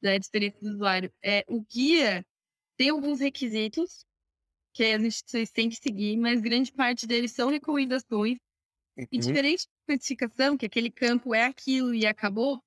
[0.02, 2.24] da experiência do usuário, é o guia
[2.76, 4.04] tem alguns requisitos
[4.74, 8.38] que as instituições têm que seguir, mas grande parte deles são recomendações.
[8.96, 12.62] E diferente de especificação, que aquele campo é aquilo e acabou,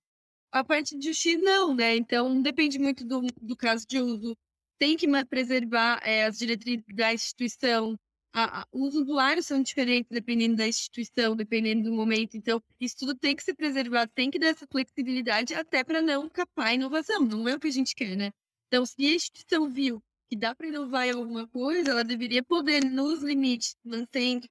[0.51, 1.95] a parte de X não, né?
[1.95, 4.37] Então depende muito do, do caso de uso.
[4.77, 7.99] Tem que preservar é, as diretrizes da instituição.
[8.31, 12.37] A, a, os usuários são diferentes dependendo da instituição, dependendo do momento.
[12.37, 16.29] Então, isso tudo tem que ser preservado, tem que dar essa flexibilidade até para não
[16.29, 17.25] capar a inovação.
[17.25, 18.31] Não é o que a gente quer, né?
[18.67, 22.85] Então, se a instituição viu que dá para inovar em alguma coisa, ela deveria poder,
[22.85, 24.47] nos limites, mantendo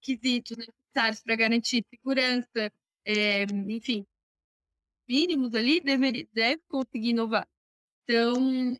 [0.00, 0.56] quesitos
[0.96, 2.72] necessários para garantir segurança,
[3.04, 4.06] é, enfim,
[5.08, 7.46] mínimos ali, deve, deve conseguir inovar.
[8.04, 8.76] Então,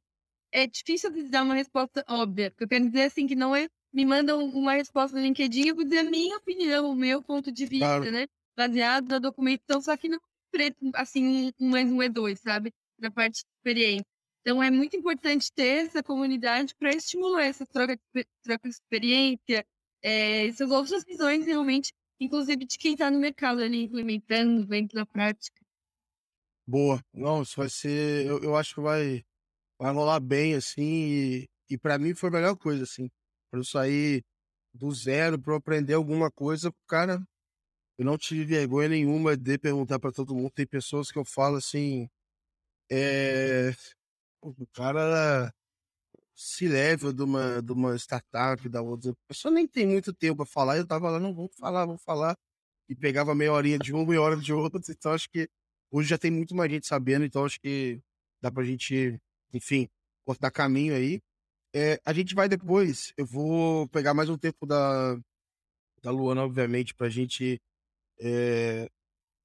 [0.51, 2.53] é difícil de dar uma resposta óbvia.
[2.59, 5.85] Eu quero dizer assim, que não é me mandam uma resposta no LinkedIn, eu vou
[5.85, 8.11] dizer a minha opinião, o meu ponto de vista, claro.
[8.11, 8.27] né?
[8.55, 10.19] Baseado na documentação, só que não
[10.51, 12.73] preto, assim, um mais um é dois, sabe?
[12.99, 14.07] Na parte de experiência.
[14.41, 19.67] Então, é muito importante ter essa comunidade para estimular essa troca de, troca de experiência,
[20.03, 25.07] é, essas outras visões realmente, inclusive de quem está no mercado ali implementando, vendo na
[25.07, 25.61] prática.
[26.67, 27.01] Boa.
[27.13, 28.27] Não, isso vai ser.
[28.27, 29.25] Eu, eu acho que vai,
[29.79, 30.83] vai rolar bem, assim.
[30.83, 33.09] E, e para mim foi a melhor coisa, assim.
[33.51, 34.25] Pra eu sair
[34.75, 37.23] do zero, pra eu aprender alguma coisa, cara.
[37.99, 40.51] Eu não tive vergonha nenhuma de perguntar para todo mundo.
[40.51, 42.09] Tem pessoas que eu falo assim.
[42.91, 43.71] É,
[44.43, 45.53] o cara
[46.37, 49.11] se leva de uma, de uma startup, da outra.
[49.13, 50.77] A pessoa nem tem muito tempo para falar.
[50.77, 52.37] Eu tava lá, não, vamos falar, vamos falar.
[52.89, 54.81] E pegava meia horinha de uma, meia hora de outra.
[54.91, 55.49] Então acho que
[55.91, 58.01] Hoje já tem muito mais gente sabendo, então acho que
[58.41, 59.19] dá pra gente,
[59.53, 59.89] enfim,
[60.25, 61.21] cortar caminho aí.
[61.75, 65.17] É, a gente vai depois, eu vou pegar mais um tempo da,
[66.03, 67.61] da Luana, obviamente, pra gente
[68.21, 68.89] é,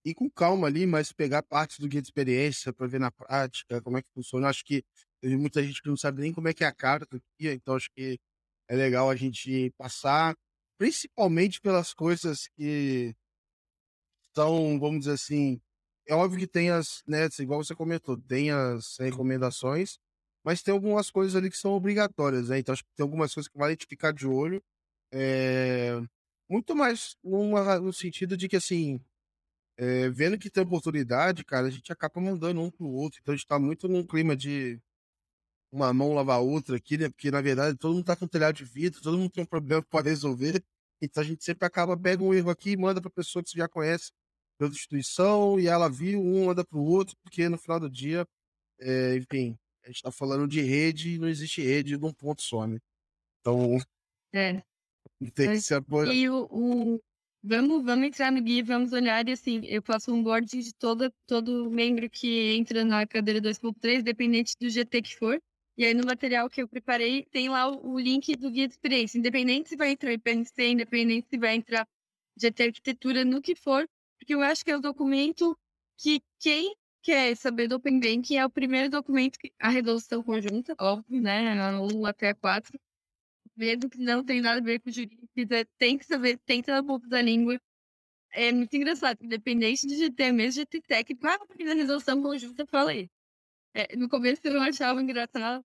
[0.06, 3.82] ir com calma ali, mas pegar partes do guia de experiência para ver na prática
[3.82, 4.50] como é que funciona.
[4.50, 4.84] Acho que
[5.22, 7.54] tem muita gente que não sabe nem como é que é a cara do guia,
[7.54, 8.20] então acho que
[8.68, 10.36] é legal a gente passar,
[10.78, 13.16] principalmente pelas coisas que
[14.36, 15.62] são, vamos dizer assim,
[16.08, 19.98] é óbvio que tem as, né, igual você comentou, tem as recomendações,
[20.44, 22.60] mas tem algumas coisas ali que são obrigatórias, né?
[22.60, 24.62] Então acho que tem algumas coisas que vale te ficar de olho.
[25.12, 26.02] É...
[26.50, 29.00] Muito mais numa, no sentido de que, assim,
[29.78, 33.20] é, vendo que tem oportunidade, cara, a gente acaba mandando um pro outro.
[33.22, 34.80] Então a gente tá muito num clima de
[35.72, 37.10] uma mão lavar a outra aqui, né?
[37.10, 39.82] Porque, na verdade, todo mundo tá com telhado de vidro, todo mundo tem um problema
[39.84, 40.64] para resolver.
[41.02, 43.58] Então a gente sempre acaba, pega um erro aqui e manda pra pessoa que você
[43.58, 44.12] já conhece
[44.58, 48.28] pela instituição e ela viu um anda para o outro, porque no final do dia,
[48.80, 52.44] é, enfim, a gente está falando de rede e não existe rede de um ponto
[52.44, 52.78] só, né?
[53.40, 53.78] Então,
[54.32, 54.62] é.
[55.34, 56.14] tem que se apoiar.
[56.14, 57.02] E o, o,
[57.42, 61.12] vamos, vamos entrar no guia, vamos olhar e assim, eu faço um board de todo,
[61.26, 65.42] todo membro que entra na cadeira 2.3, dependente do GT que for.
[65.78, 68.74] E aí no material que eu preparei tem lá o, o link do guia de
[68.74, 71.88] experiência, independente se vai entrar IPNC, independente se vai entrar
[72.38, 73.88] GT arquitetura, no que for,
[74.20, 75.58] porque eu acho que é o documento
[75.98, 80.76] que quem quer saber do Open Banking é o primeiro documento que a resolução conjunta,
[80.80, 81.52] óbvio, né?
[81.60, 82.80] A 1 até a 4.
[83.56, 85.28] Mesmo que não tem nada a ver com jurídico,
[85.78, 87.60] tem que saber, tem que estar na ponta da língua.
[88.34, 93.10] É muito engraçado, independente de GT, mesmo GT técnico, ah, na resolução conjunta falei.
[93.74, 95.64] É, no começo eu achava engraçado.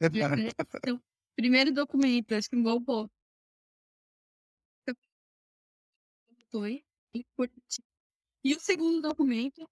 [0.00, 1.02] É então,
[1.36, 3.10] primeiro documento, acho que um bom ponto.
[6.50, 6.84] Foi.
[8.44, 9.68] E o segundo documento,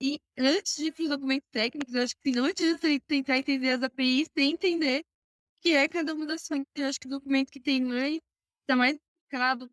[0.00, 3.82] e antes de ir para os documentos técnicos, acho que não adianta tentar entender as
[3.82, 5.04] APIs sem entender o
[5.60, 6.66] que é cada uma das fontes.
[6.74, 8.18] Eu acho que o documento que tem mais,
[8.62, 9.70] está mais explicado,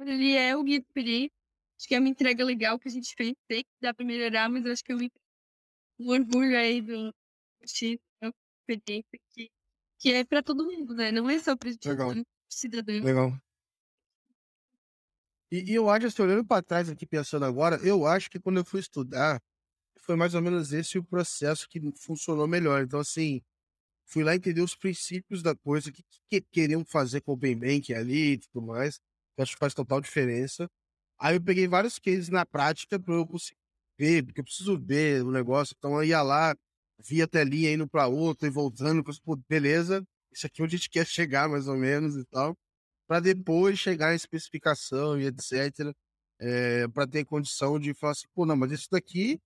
[0.00, 1.32] ele é o guia de experiência.
[1.78, 4.48] Acho que é uma entrega legal que a gente fez, sei que dá para melhorar,
[4.48, 5.08] mas acho que é um,
[5.98, 7.14] um orgulho aí do
[7.66, 7.98] X,
[8.68, 9.50] experiência que,
[9.98, 11.12] que é para todo mundo, né?
[11.12, 13.02] Não é só para o cidadão.
[13.02, 13.38] Legal.
[15.50, 18.58] E, e eu acho, assim, olhando para trás aqui, pensando agora, eu acho que quando
[18.58, 19.40] eu fui estudar,
[19.98, 22.82] foi mais ou menos esse o processo que funcionou melhor.
[22.82, 23.40] Então, assim,
[24.04, 27.92] fui lá entender os princípios da coisa, o que, que queriam fazer com o Bank
[27.94, 29.00] ali e tudo mais.
[29.36, 30.68] Eu acho que faz total diferença.
[31.18, 33.60] Aí eu peguei vários cases na prática para eu conseguir
[33.98, 35.74] ver, porque eu preciso ver o negócio.
[35.78, 36.54] Então eu ia lá,
[37.04, 40.78] via até ali, indo para outro e voltando, pô, beleza, isso aqui é onde a
[40.78, 42.56] gente quer chegar mais ou menos e tal
[43.06, 45.94] para depois chegar em especificação e etc.
[46.40, 49.40] É, para ter condição de falar assim, pô, não, mas isso daqui,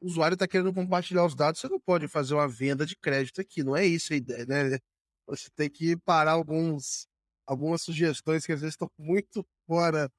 [0.00, 3.40] o usuário está querendo compartilhar os dados, você não pode fazer uma venda de crédito
[3.40, 4.78] aqui, não é isso a ideia, né?
[5.26, 7.06] Você tem que parar alguns,
[7.46, 10.10] algumas sugestões que às vezes estão muito fora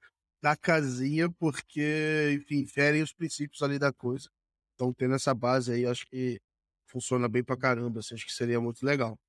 [0.42, 4.30] da casinha, porque, enfim, ferem os princípios ali da coisa.
[4.76, 6.40] Então, tendo essa base aí, acho que
[6.88, 9.20] funciona bem pra caramba, assim, acho que seria muito legal.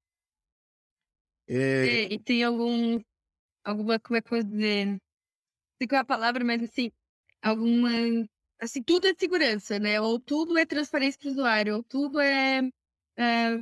[1.49, 2.05] É...
[2.05, 3.01] É, e tem algum,
[3.65, 4.87] alguma, como é que eu vou dizer?
[4.87, 4.99] Não
[5.79, 6.93] sei qual é a palavra, mas assim,
[7.43, 7.91] alguma.
[8.61, 10.01] Assim, tudo é segurança, né?
[10.01, 12.61] Ou tudo é transparência para o usuário, ou tudo é.
[13.19, 13.61] é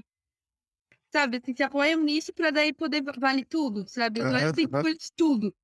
[1.11, 4.21] sabe, assim, se apoiam nisso para daí poder valer tudo, sabe?
[4.21, 5.55] O usuário tem escolha de tudo.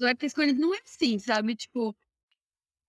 [0.00, 0.52] Usuário tem escolha.
[0.54, 1.54] Não é assim, sabe?
[1.54, 1.94] Tipo,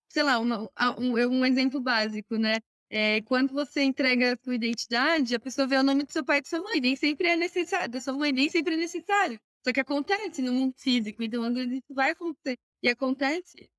[0.08, 2.56] sei lá, uma, um, um exemplo básico, né?
[2.90, 6.38] É, quando você entrega a sua identidade, a pessoa vê o nome do seu pai
[6.38, 9.40] e da sua mãe, nem sempre é necessário, da sua mãe nem sempre é necessário.
[9.64, 12.58] Só que acontece no mundo físico, então isso vai acontecer.
[12.82, 13.70] E acontece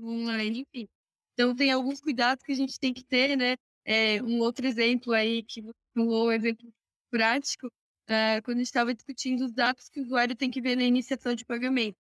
[0.00, 0.88] online, enfim.
[1.34, 3.56] Então tem alguns cuidados que a gente tem que ter, né?
[3.84, 5.62] É, um outro exemplo aí que
[5.94, 6.68] falou, um exemplo
[7.10, 7.70] prático,
[8.06, 10.84] é, quando a gente estava discutindo os dados que o usuário tem que ver na
[10.84, 11.96] iniciação de pagamento.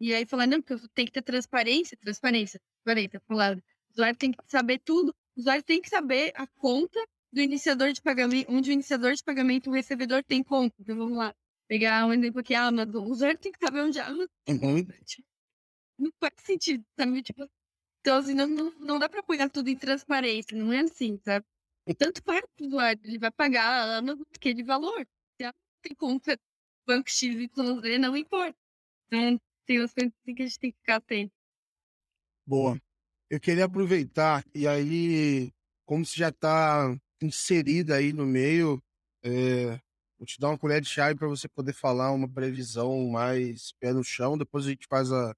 [0.00, 3.58] E aí falar, não, porque tem que ter transparência, transparência, transparência, falado.
[3.58, 6.98] O usuário tem que saber tudo o usuário tem que saber a conta
[7.32, 10.74] do iniciador de pagamento, onde o iniciador de pagamento o recebedor tem conta.
[10.78, 11.34] Então vamos lá,
[11.66, 13.04] pegar um exemplo aqui, a Amazon.
[13.04, 14.86] O usuário tem que saber onde a Amazon uhum.
[15.98, 17.22] Não faz sentido, sabe?
[17.22, 17.48] Tipo,
[18.00, 21.44] então, assim, não, não, não dá para apoiar tudo em transparência, não é assim, sabe?
[21.98, 25.06] Tanto para o usuário, ele vai pagar a Amazon aquele valor.
[25.36, 26.38] Se ela tem conta
[26.86, 28.56] banco X e Z, não importa.
[29.06, 31.32] Então, tem umas coisas assim que a gente tem que ficar atento.
[32.46, 32.78] Boa
[33.30, 35.52] eu queria aproveitar, e aí,
[35.84, 38.82] como você já está inserida aí no meio,
[39.24, 39.80] é,
[40.18, 43.92] vou te dar uma colher de chá para você poder falar uma previsão mais pé
[43.92, 45.34] no chão, depois a gente faz a,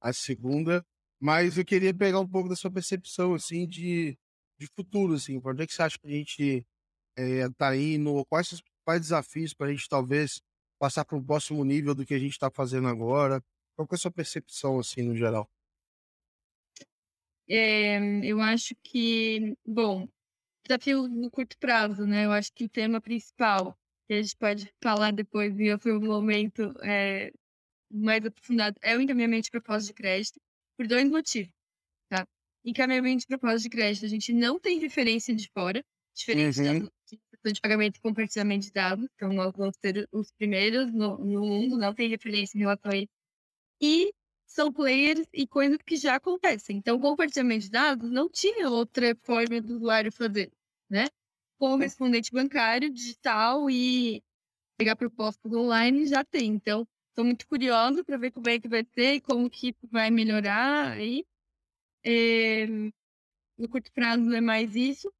[0.00, 0.84] a segunda.
[1.20, 4.16] Mas eu queria pegar um pouco da sua percepção, assim, de,
[4.58, 6.66] de futuro, assim, para onde é que você acha que a gente
[7.16, 10.40] está é, indo, quais os principais desafios para a gente, talvez,
[10.78, 13.42] passar para um próximo nível do que a gente está fazendo agora?
[13.80, 15.50] Qual é a sua percepção, assim, no geral?
[17.48, 20.06] É, eu acho que, bom,
[20.66, 22.26] desafio no curto prazo, né?
[22.26, 23.74] Eu acho que o tema principal,
[24.06, 27.32] que a gente pode falar depois em outro momento é,
[27.90, 30.38] mais aprofundado, é o encaminhamento de propósito de crédito,
[30.76, 31.52] por dois motivos,
[32.10, 32.28] tá?
[32.62, 35.82] Encaminhamento de propósito de crédito, a gente não tem referência de fora,
[36.14, 36.84] diferente uhum.
[37.42, 41.40] da de pagamento e compartilhamento de dados, então nós vamos ser os primeiros no, no
[41.40, 43.19] mundo, não tem referência em relação a isso.
[43.80, 44.12] E
[44.46, 46.76] são players e coisas que já acontecem.
[46.76, 50.52] Então, compartilhamento de dados não tinha outra forma do usuário fazer,
[50.88, 51.06] né?
[51.58, 54.22] Com o respondente bancário, digital e
[54.76, 56.48] pegar propostas online já tem.
[56.52, 60.10] Então, estou muito curiosa para ver como é que vai ser e como que vai
[60.10, 61.24] melhorar aí.
[62.04, 62.66] É,
[63.58, 65.12] no curto prazo é mais isso.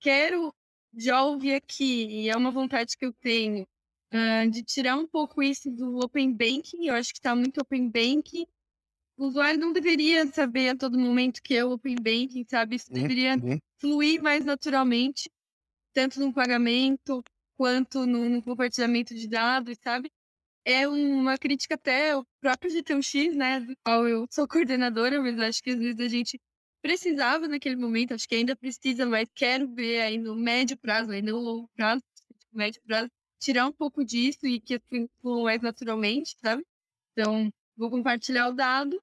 [0.00, 0.54] Quero
[0.96, 3.66] já ouvir aqui, e é uma vontade que eu tenho,
[4.14, 6.86] uh, de tirar um pouco isso do Open Banking.
[6.86, 8.46] Eu acho que está muito Open Banking
[9.16, 12.76] o usuário não deveria saber a todo momento que é o Open Banking, sabe?
[12.76, 13.58] Isso deveria uhum.
[13.78, 15.30] fluir mais naturalmente,
[15.92, 17.22] tanto no pagamento
[17.56, 20.10] quanto no, no compartilhamento de dados, sabe?
[20.64, 23.60] É uma crítica até ao próprio GTX, né?
[23.60, 26.40] Do qual eu sou coordenadora, mas acho que às vezes a gente
[26.82, 31.22] precisava naquele momento, acho que ainda precisa, mas quero ver aí no médio prazo, aí
[31.22, 32.02] no longo prazo,
[32.52, 33.10] médio prazo,
[33.44, 34.80] tirar um pouco disso e que
[35.20, 36.64] fluam mais naturalmente, sabe?
[37.12, 39.00] Então, vou compartilhar o dado,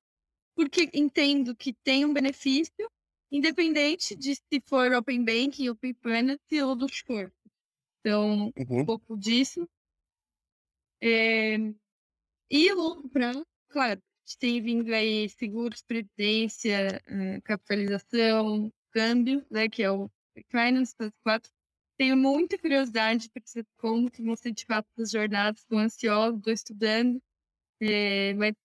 [0.56, 2.90] porque entendo que tem um benefício,
[3.32, 7.32] independente de se for Open Banking, Open Planet ou do que for.
[8.00, 8.82] Então, uhum.
[8.82, 9.70] um pouco disso.
[11.00, 11.58] É...
[12.50, 19.70] E longo prazo, claro, a gente tem vindo aí seguros, previdência, eh, capitalização, câmbio, né,
[19.70, 20.12] que é o
[20.50, 21.50] Finance 4.
[22.02, 26.36] Tenho muita curiosidade para saber como que vão ser de fato as jornadas, estou ansiosa,
[26.36, 27.22] estou estudando.
[27.80, 28.56] É, mas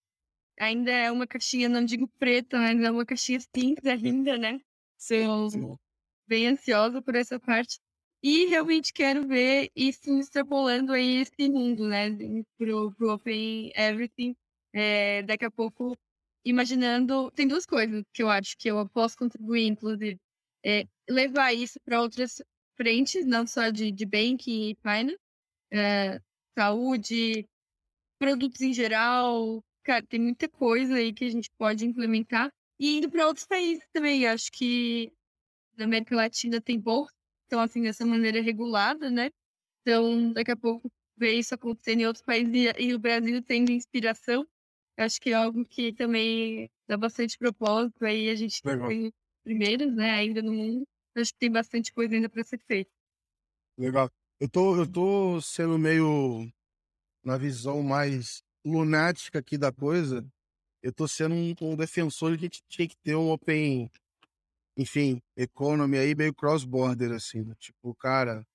[0.58, 4.58] ainda é uma caixinha, não digo preta, mas é uma caixinha cinza ainda, né?
[4.96, 5.78] Sou
[6.26, 7.78] bem ansiosa por essa parte.
[8.22, 12.08] E realmente quero ver isso extrapolando aí esse mundo, né?
[12.56, 14.34] Pro, pro Open Everything.
[14.72, 15.94] É, daqui a pouco,
[16.42, 17.30] imaginando.
[17.32, 20.18] Tem duas coisas que eu acho que eu posso contribuir, inclusive.
[20.64, 22.40] É, levar isso para outras
[22.76, 25.18] frentes, não só de, de banking e finance,
[25.72, 26.20] é,
[26.56, 27.46] saúde,
[28.18, 29.62] produtos em geral.
[29.82, 32.50] Cara, tem muita coisa aí que a gente pode implementar.
[32.78, 34.26] E indo para outros países também.
[34.26, 35.12] Acho que
[35.76, 37.12] na América Latina tem bolsa,
[37.46, 39.30] então, assim, dessa maneira regulada, né?
[39.82, 44.46] Então, daqui a pouco ver isso acontecendo em outros países e, o Brasil tendo inspiração.
[44.96, 48.04] Acho que é algo que também dá bastante propósito.
[48.04, 48.88] Aí a gente Legal.
[48.88, 49.12] tem
[49.44, 50.86] primeiros, né, ainda no mundo.
[51.16, 52.90] Acho que tem bastante coisa ainda para ser feita.
[53.78, 54.10] Legal.
[54.38, 56.50] Eu tô, eu tô sendo meio
[57.24, 60.24] na visão mais lunática aqui da coisa,
[60.82, 63.90] eu tô sendo um, um defensor de que a gente tinha que ter um open,
[64.76, 68.46] enfim, economy aí meio cross-border, assim, tipo, cara,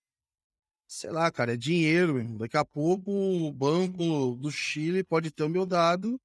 [0.88, 2.38] sei lá, cara, é dinheiro, mesmo.
[2.38, 6.20] Daqui a pouco o banco do Chile pode ter o meu dado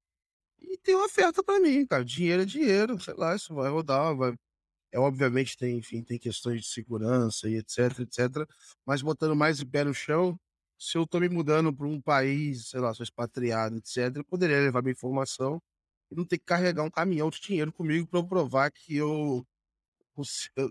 [0.61, 2.03] e tem uma oferta para mim, cara.
[2.05, 4.33] Dinheiro é dinheiro, sei lá, isso vai rodar, vai.
[4.91, 8.47] É, obviamente tem, enfim, tem questões de segurança e etc, etc.
[8.85, 10.39] Mas botando mais de pé no chão,
[10.79, 14.59] se eu tô me mudando para um país, sei lá, sou expatriado, etc, eu poderia
[14.59, 15.61] levar minha informação
[16.11, 19.45] e não ter que carregar um caminhão de dinheiro comigo para provar que eu,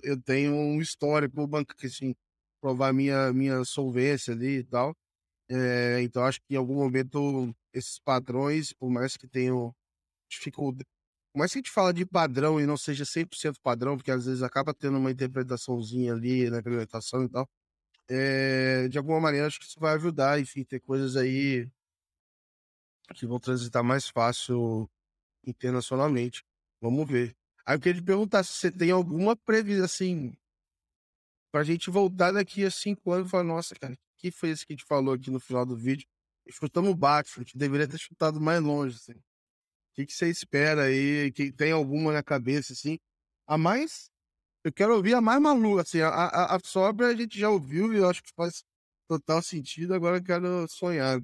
[0.03, 2.15] eu, tenho um histórico banco, que assim,
[2.61, 4.97] provar minha, minha solvência ali e tal.
[5.49, 9.75] É, então, acho que em algum momento esses padrões, por mais que tenham
[10.29, 10.87] dificuldade,
[11.39, 14.43] mais que a gente fala de padrão e não seja 100% padrão, porque às vezes
[14.43, 17.49] acaba tendo uma interpretaçãozinha ali na implementação e tal,
[18.09, 21.69] é, de alguma maneira acho que isso vai ajudar, enfim, ter coisas aí
[23.15, 24.89] que vão transitar mais fácil
[25.47, 26.45] internacionalmente.
[26.81, 27.37] Vamos ver.
[27.65, 30.37] Aí eu queria te perguntar se você tem alguma previsão, assim,
[31.51, 34.67] pra gente voltar daqui a cinco anos e falar, nossa, cara, o que foi isso
[34.67, 36.07] que a gente falou aqui no final do vídeo?
[36.51, 39.21] Chutamos baixo, a gente deveria ter chutado mais longe, assim.
[39.97, 41.33] O que, que você espera aí?
[41.33, 42.99] Que tem alguma na cabeça, assim?
[43.47, 44.11] A mais.
[44.63, 46.03] Eu quero ouvir a mais maluca, assim.
[46.03, 48.63] A, a, a sobra a gente já ouviu e eu acho que faz
[49.09, 49.95] total sentido.
[49.95, 51.19] Agora eu quero sonhar.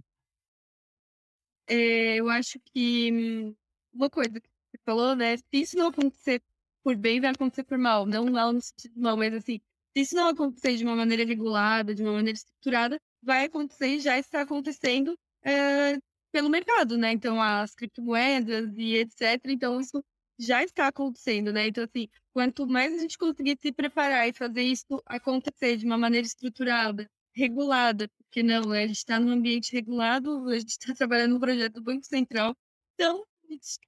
[1.67, 3.55] É, eu acho que
[3.93, 5.37] uma coisa que você falou, né?
[5.37, 6.43] Se isso não acontecer
[6.83, 8.07] por bem, vai acontecer por mal.
[8.07, 9.61] Não mal no sentido mal, mas assim,
[9.95, 14.01] se isso não acontecer de uma maneira regulada, de uma maneira estruturada, vai acontecer e
[14.01, 15.15] já está acontecendo
[15.45, 15.99] é,
[16.33, 17.13] pelo mercado, né?
[17.13, 19.41] Então, as criptomoedas e etc.
[19.47, 20.03] Então, isso
[20.39, 21.69] já está acontecendo, né?
[21.69, 25.99] Então, assim, quanto mais a gente conseguir se preparar e fazer isso acontecer de uma
[25.99, 31.35] maneira estruturada, regulada, porque não, a gente está num ambiente regulado, a gente está trabalhando
[31.35, 32.57] no projeto do Banco Central,
[32.95, 33.81] então, a gente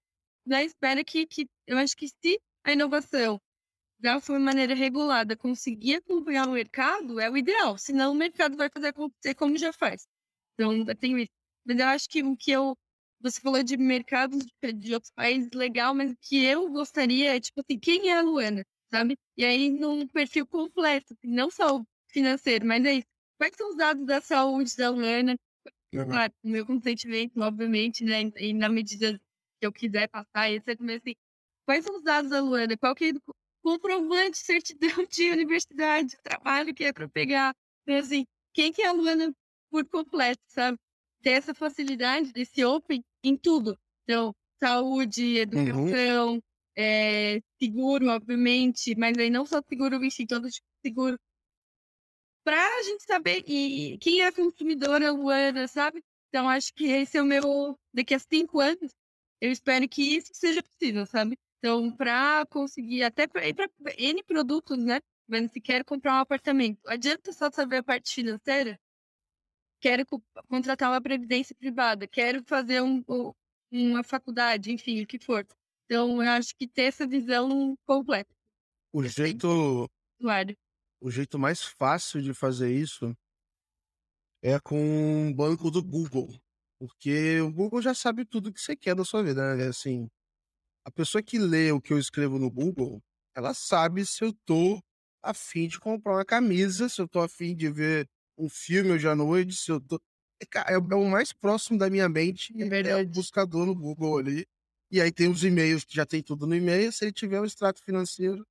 [0.67, 3.41] espera que, que eu acho que se a inovação
[4.03, 7.79] já de uma maneira regulada conseguir acompanhar o mercado, é o ideal.
[7.79, 10.07] Senão o mercado vai fazer acontecer como já faz.
[10.55, 11.33] Então, eu tenho isso.
[11.65, 12.77] Mas eu acho que o que eu.
[13.21, 14.45] Você falou de mercados
[14.77, 18.21] de outros países, legal, mas o que eu gostaria é, tipo assim, quem é a
[18.21, 19.17] Luana, sabe?
[19.37, 23.07] E aí, num perfil completo, assim, não só o financeiro, mas é isso.
[23.39, 25.37] Quais são os dados da saúde da Luana?
[25.95, 26.05] Uhum.
[26.07, 28.31] Claro, o meu consentimento, obviamente, né?
[28.37, 29.19] E na medida
[29.61, 30.77] que eu quiser passar, etc.
[30.81, 31.15] Mas assim,
[31.65, 32.77] quais são os dados da Luana?
[32.77, 33.13] Qual que é
[33.65, 37.57] comprovante, certidão de universidade, trabalho que é para pegar.
[37.83, 39.35] Então, assim, quem que é a Luana
[39.71, 40.79] por completo, sabe?
[41.25, 43.79] Ter essa facilidade desse open em tudo.
[44.03, 46.43] Então, saúde, educação, uhum.
[46.77, 51.19] é, seguro, obviamente, mas aí não só seguro, enfim, todo tipo de seguro.
[52.45, 56.05] Pra gente saber e, quem é consumidora Luana, sabe?
[56.29, 57.79] Então, acho que esse é o meu.
[57.93, 58.93] Daqui a cinco anos,
[59.41, 61.39] eu espero que isso seja possível, sabe?
[61.59, 63.43] Então, para conseguir, até para
[63.97, 65.01] N produtos, né?
[65.27, 68.79] Mas se quer comprar um apartamento, adianta só saber a parte financeira?
[69.85, 70.07] Quero
[70.49, 73.05] contratar uma previdência privada, quero fazer um,
[73.71, 75.47] uma faculdade, enfim, o que for.
[75.85, 78.35] Então, eu acho que ter essa visão completa.
[78.91, 79.87] O jeito.
[80.19, 80.57] Claro.
[81.03, 83.15] O jeito mais fácil de fazer isso
[84.43, 86.35] é com o banco do Google.
[86.79, 89.67] Porque o Google já sabe tudo que você quer da sua vida, né?
[89.67, 90.09] Assim,
[90.83, 93.03] a pessoa que lê o que eu escrevo no Google,
[93.37, 94.83] ela sabe se eu tô
[95.23, 99.15] afim de comprar uma camisa, se eu tô afim de ver um filme hoje à
[99.15, 100.01] noite, se eu tô.
[100.41, 104.47] É, é o mais próximo da minha mente, é, é o buscador no Google ali.
[104.91, 106.93] E aí tem os e-mails, que já tem tudo no e-mail.
[106.93, 108.47] Se ele tiver um extrato financeiro,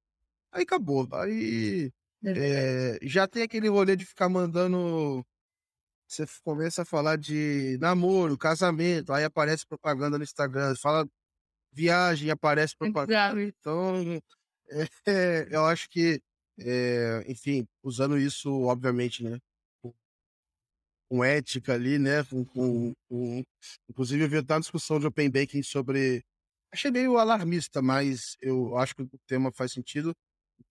[0.51, 1.07] aí acabou.
[1.13, 1.91] Aí
[2.25, 5.25] é, já tem aquele rolê de ficar mandando.
[6.07, 11.07] Você começa a falar de namoro, casamento, aí aparece propaganda no Instagram, fala
[11.71, 13.41] viagem, aparece propaganda.
[13.41, 14.21] Então,
[15.07, 16.21] é, eu acho que,
[16.59, 19.39] é, enfim, usando isso, obviamente, né?
[21.09, 22.23] Com ética ali, né?
[22.23, 23.43] Com, com, com...
[23.89, 26.23] Inclusive, eu vi uma discussão de Open Banking sobre.
[26.71, 30.13] Achei meio alarmista, mas eu acho que o tema faz sentido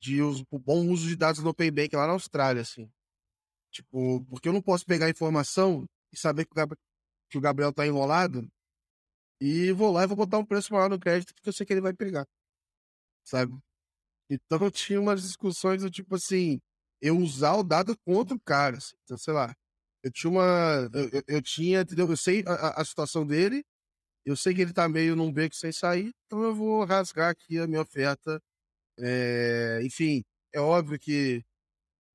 [0.00, 2.90] de uso, o bom uso de dados no Open Banking lá na Austrália, assim.
[3.70, 6.78] Tipo, porque eu não posso pegar informação e saber que o Gabriel,
[7.30, 8.46] que o Gabriel tá enrolado
[9.40, 11.72] e vou lá e vou botar um preço maior no crédito porque eu sei que
[11.72, 12.26] ele vai pegar.
[13.24, 13.56] Sabe?
[14.30, 16.60] Então tinha umas discussões do tipo assim,
[17.00, 18.78] eu usar o dado contra o cara.
[18.78, 18.94] Assim.
[19.04, 19.54] Então, sei lá.
[20.02, 20.90] Eu tinha uma.
[20.92, 22.08] Eu, eu tinha, entendeu?
[22.08, 23.64] Eu sei a, a, situação dele,
[24.24, 27.58] eu sei que ele tá meio num beco sem sair, então eu vou rasgar aqui
[27.58, 28.40] a minha oferta.
[28.98, 30.22] É, enfim,
[30.52, 31.44] é óbvio que.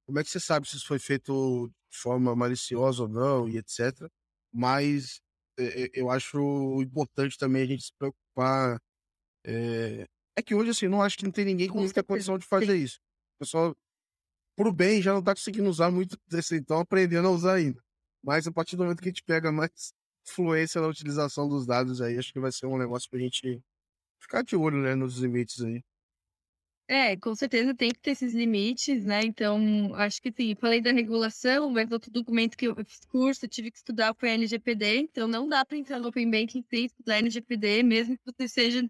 [0.05, 3.57] Como é que você sabe se isso foi feito de forma maliciosa ou não, e
[3.57, 4.09] etc.
[4.53, 5.21] Mas
[5.93, 8.79] eu acho importante também a gente se preocupar.
[9.45, 10.05] É,
[10.38, 12.75] é que hoje, assim, não acho que não tem ninguém com muita condição de fazer
[12.75, 12.99] isso.
[13.35, 13.75] O pessoal
[14.58, 17.82] pro bem, já não tá conseguindo usar muito desse, então aprendendo a usar ainda.
[18.24, 19.93] Mas a partir do momento que a gente pega mais
[20.26, 23.62] fluência na utilização dos dados aí, acho que vai ser um negócio pra gente
[24.20, 25.82] ficar de olho, né, nos limites aí.
[26.89, 29.22] É, com certeza tem que ter esses limites, né?
[29.24, 30.55] Então, acho que sim.
[30.55, 34.30] Falei da regulação, mas outro documento que eu fiz curso, eu tive que estudar foi
[34.30, 34.99] a LGPD.
[34.99, 38.89] Então, não dá para entrar no Open Banking sem estudar LGPD, mesmo que você seja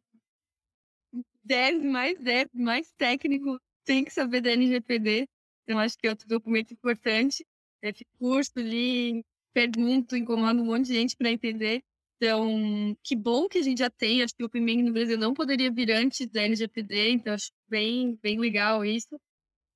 [1.43, 5.28] dev, mais dev, mais técnico, tem que saber da LGPD.
[5.68, 7.45] Então, acho que é outro documento importante.
[7.84, 9.22] Fiz curso, li,
[9.53, 11.84] pergunto, incomodo um monte de gente para entender.
[12.15, 14.24] Então, que bom que a gente já tem.
[14.24, 18.18] Acho que o Open no Brasil não poderia vir antes da LGPD, então acho bem,
[18.24, 19.20] bem legal isso.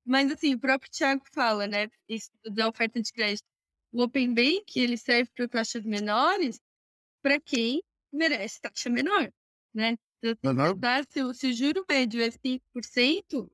[0.02, 3.44] Mas, assim, o próprio Thiago fala, né, isso da oferta de crédito.
[3.92, 6.58] O Open Bank, ele serve para taxas menores
[7.22, 9.30] para quem merece taxa menor,
[9.74, 9.96] né?
[10.22, 11.34] Então, uhum.
[11.34, 13.50] se, se o juro médio é 5%,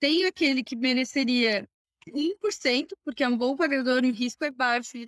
[0.00, 1.68] tem aquele que mereceria
[2.10, 4.98] 1%, porque é um bom pagador e o risco é baixo,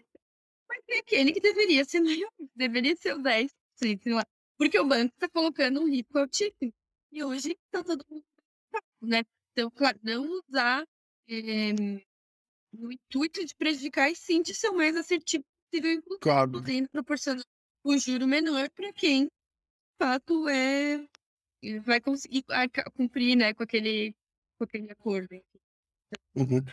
[0.68, 4.26] mas é aquele que deveria ser maior, deveria ser o 10%, sei lá.
[4.59, 6.72] Porque o banco está colocando um risco altíssimo.
[7.12, 8.24] E hoje está todo mundo,
[9.03, 9.22] né?
[9.53, 10.86] Então, claro, não usar
[11.28, 11.72] é,
[12.72, 16.53] no intuito de prejudicar e sim de ser o mais assertivo possível, claro.
[16.53, 17.44] podendo proporcionar
[17.84, 19.30] o juro menor para quem, de
[19.99, 21.07] fato, é,
[21.80, 22.44] vai conseguir
[22.94, 24.14] cumprir né, com, aquele,
[24.59, 25.28] com aquele acordo.
[26.34, 26.64] Uhum.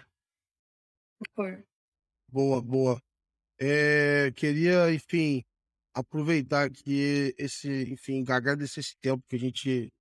[2.29, 2.99] Boa, boa.
[3.59, 5.43] É, queria, enfim,
[5.93, 9.91] aproveitar que esse, enfim, agradecer esse tempo que a gente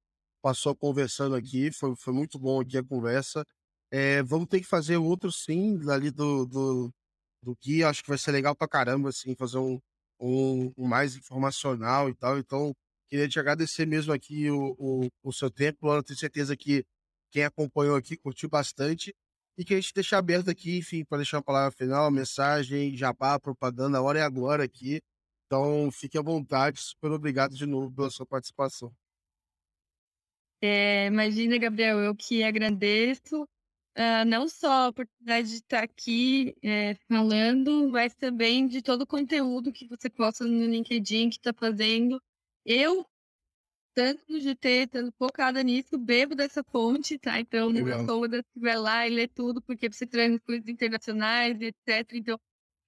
[0.43, 3.45] passou conversando aqui, foi, foi muito bom aqui a conversa.
[3.91, 6.91] É, vamos ter que fazer outro sim, ali do, do,
[7.43, 7.57] do
[7.89, 9.79] acho que vai ser legal pra caramba, assim, fazer um,
[10.21, 12.39] um, um mais informacional e tal.
[12.39, 12.73] Então,
[13.11, 16.85] queria te agradecer mesmo aqui o, o, o seu tempo, eu tenho certeza que
[17.31, 19.15] quem acompanhou aqui curtiu bastante
[19.57, 23.39] e que a gente deixa aberto aqui, enfim, para deixar uma palavra final, mensagem, jabá,
[23.39, 25.01] propaganda, a hora é agora aqui.
[25.47, 26.81] Então, fique à vontade.
[26.81, 28.91] Super obrigado de novo pela sua participação.
[30.63, 33.43] É, imagina, Gabriel, eu que agradeço.
[33.95, 39.07] Uh, não só a oportunidade de estar aqui é, falando, mas também de todo o
[39.07, 42.19] conteúdo que você posta no LinkedIn que está fazendo.
[42.65, 43.05] Eu
[43.95, 47.39] tanto no GT, tanto focada nisso, bebo dessa fonte, tá?
[47.41, 51.61] Então, não é cômoda que vai lá e lê tudo, porque você traz coisas internacionais,
[51.61, 52.13] etc.
[52.15, 52.39] Então,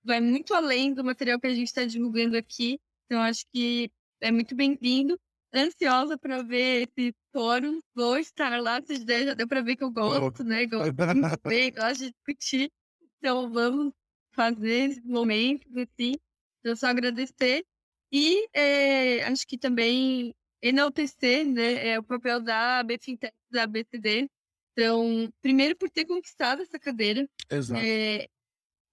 [0.02, 2.78] vai muito além do material que a gente está divulgando aqui.
[3.06, 3.90] Então, acho que
[4.20, 5.18] é muito bem-vindo.
[5.54, 7.80] Ansiosa para ver esse fórum.
[7.94, 10.66] Vou estar lá, se der, já deu para ver que eu gosto, né?
[10.66, 10.94] Gosto de
[11.48, 12.72] ver, gosto de discutir.
[13.18, 13.92] Então, vamos
[14.32, 16.14] fazer esse momento, assim.
[16.60, 17.64] Então, só agradecer.
[18.10, 20.34] E é, acho que também
[20.64, 24.30] enaltecer né, é o papel da BFintech, da BCD.
[24.72, 27.28] Então, primeiro por ter conquistado essa cadeira.
[27.50, 27.80] Exato.
[27.84, 28.26] É,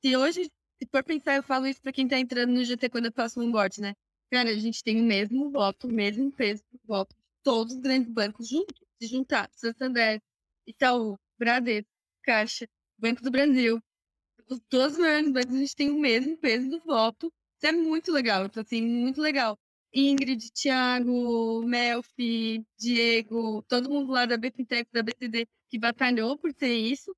[0.04, 3.06] se hoje, se for pensar, eu falo isso para quem está entrando no GT quando
[3.06, 3.96] eu faço um onboard, né?
[4.30, 7.80] Cara, a gente tem o mesmo voto, o mesmo peso de voto de todos os
[7.80, 9.50] grandes bancos juntos, se juntar.
[9.54, 10.22] Santander,
[10.68, 11.90] Itaú, Bradesco,
[12.22, 12.68] Caixa,
[12.98, 13.82] Banco do Brasil.
[14.50, 17.32] Os dois maiores bancos, a gente tem o mesmo peso do voto.
[17.58, 18.46] Isso é muito legal.
[18.46, 19.58] Então, assim, muito legal.
[19.94, 26.74] Ingrid, Thiago, Melfi, Diego, todo mundo lá da BFintech, da BTD, que batalhou por ter
[26.74, 27.16] isso,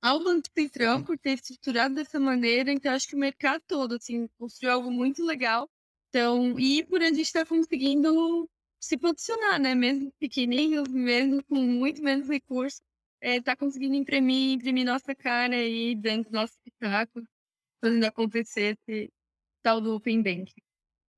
[0.00, 4.28] ao Banco Central por ter estruturado dessa maneira, então acho que o mercado todo, assim,
[4.38, 5.68] construiu algo muito legal,
[6.08, 8.48] então, e por a gente estar tá conseguindo
[8.80, 12.80] se posicionar, né, mesmo pequenininho, mesmo com muito menos recursos,
[13.20, 17.26] é, tá conseguindo imprimir, imprimir nossa cara aí, dando nosso espetáculo,
[17.80, 19.10] fazendo acontecer esse
[19.62, 20.52] tal do Open Bank.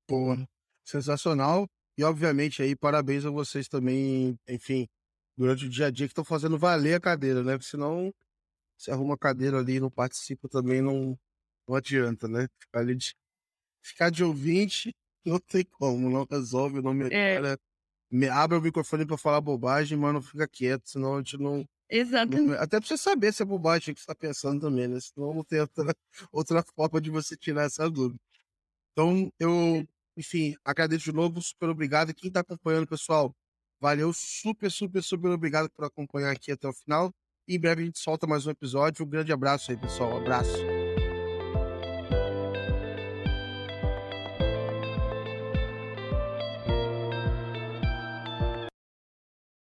[0.09, 0.47] Boa
[0.87, 1.67] sensacional.
[1.97, 4.87] E, obviamente, aí, parabéns a vocês também, enfim,
[5.35, 7.53] durante o dia a dia que estão fazendo valer a cadeira, né?
[7.53, 8.13] Porque senão,
[8.77, 11.17] se arruma a cadeira ali e não participa também, não,
[11.67, 12.47] não adianta, né?
[12.59, 13.13] Ficar, ali de,
[13.81, 17.53] ficar de ouvinte não tem como, não resolve, não melhora.
[17.53, 17.57] É.
[18.09, 21.65] Me, abre o microfone para falar bobagem, mas não fica quieto, senão a gente não.
[21.89, 22.49] Exatamente.
[22.49, 24.99] Não, até pra você saber se é bobagem que você está pensando também, né?
[25.01, 25.95] Senão não tem outra,
[26.31, 28.19] outra forma de você tirar essa dúvida.
[28.93, 29.85] Então, eu
[30.17, 32.13] enfim, agradeço de novo, super obrigado.
[32.13, 33.33] Quem está acompanhando, pessoal,
[33.79, 37.13] valeu, super, super, super obrigado por acompanhar aqui até o final.
[37.47, 39.05] E em breve a gente solta mais um episódio.
[39.05, 40.15] Um grande abraço aí, pessoal.
[40.15, 40.76] Um abraço.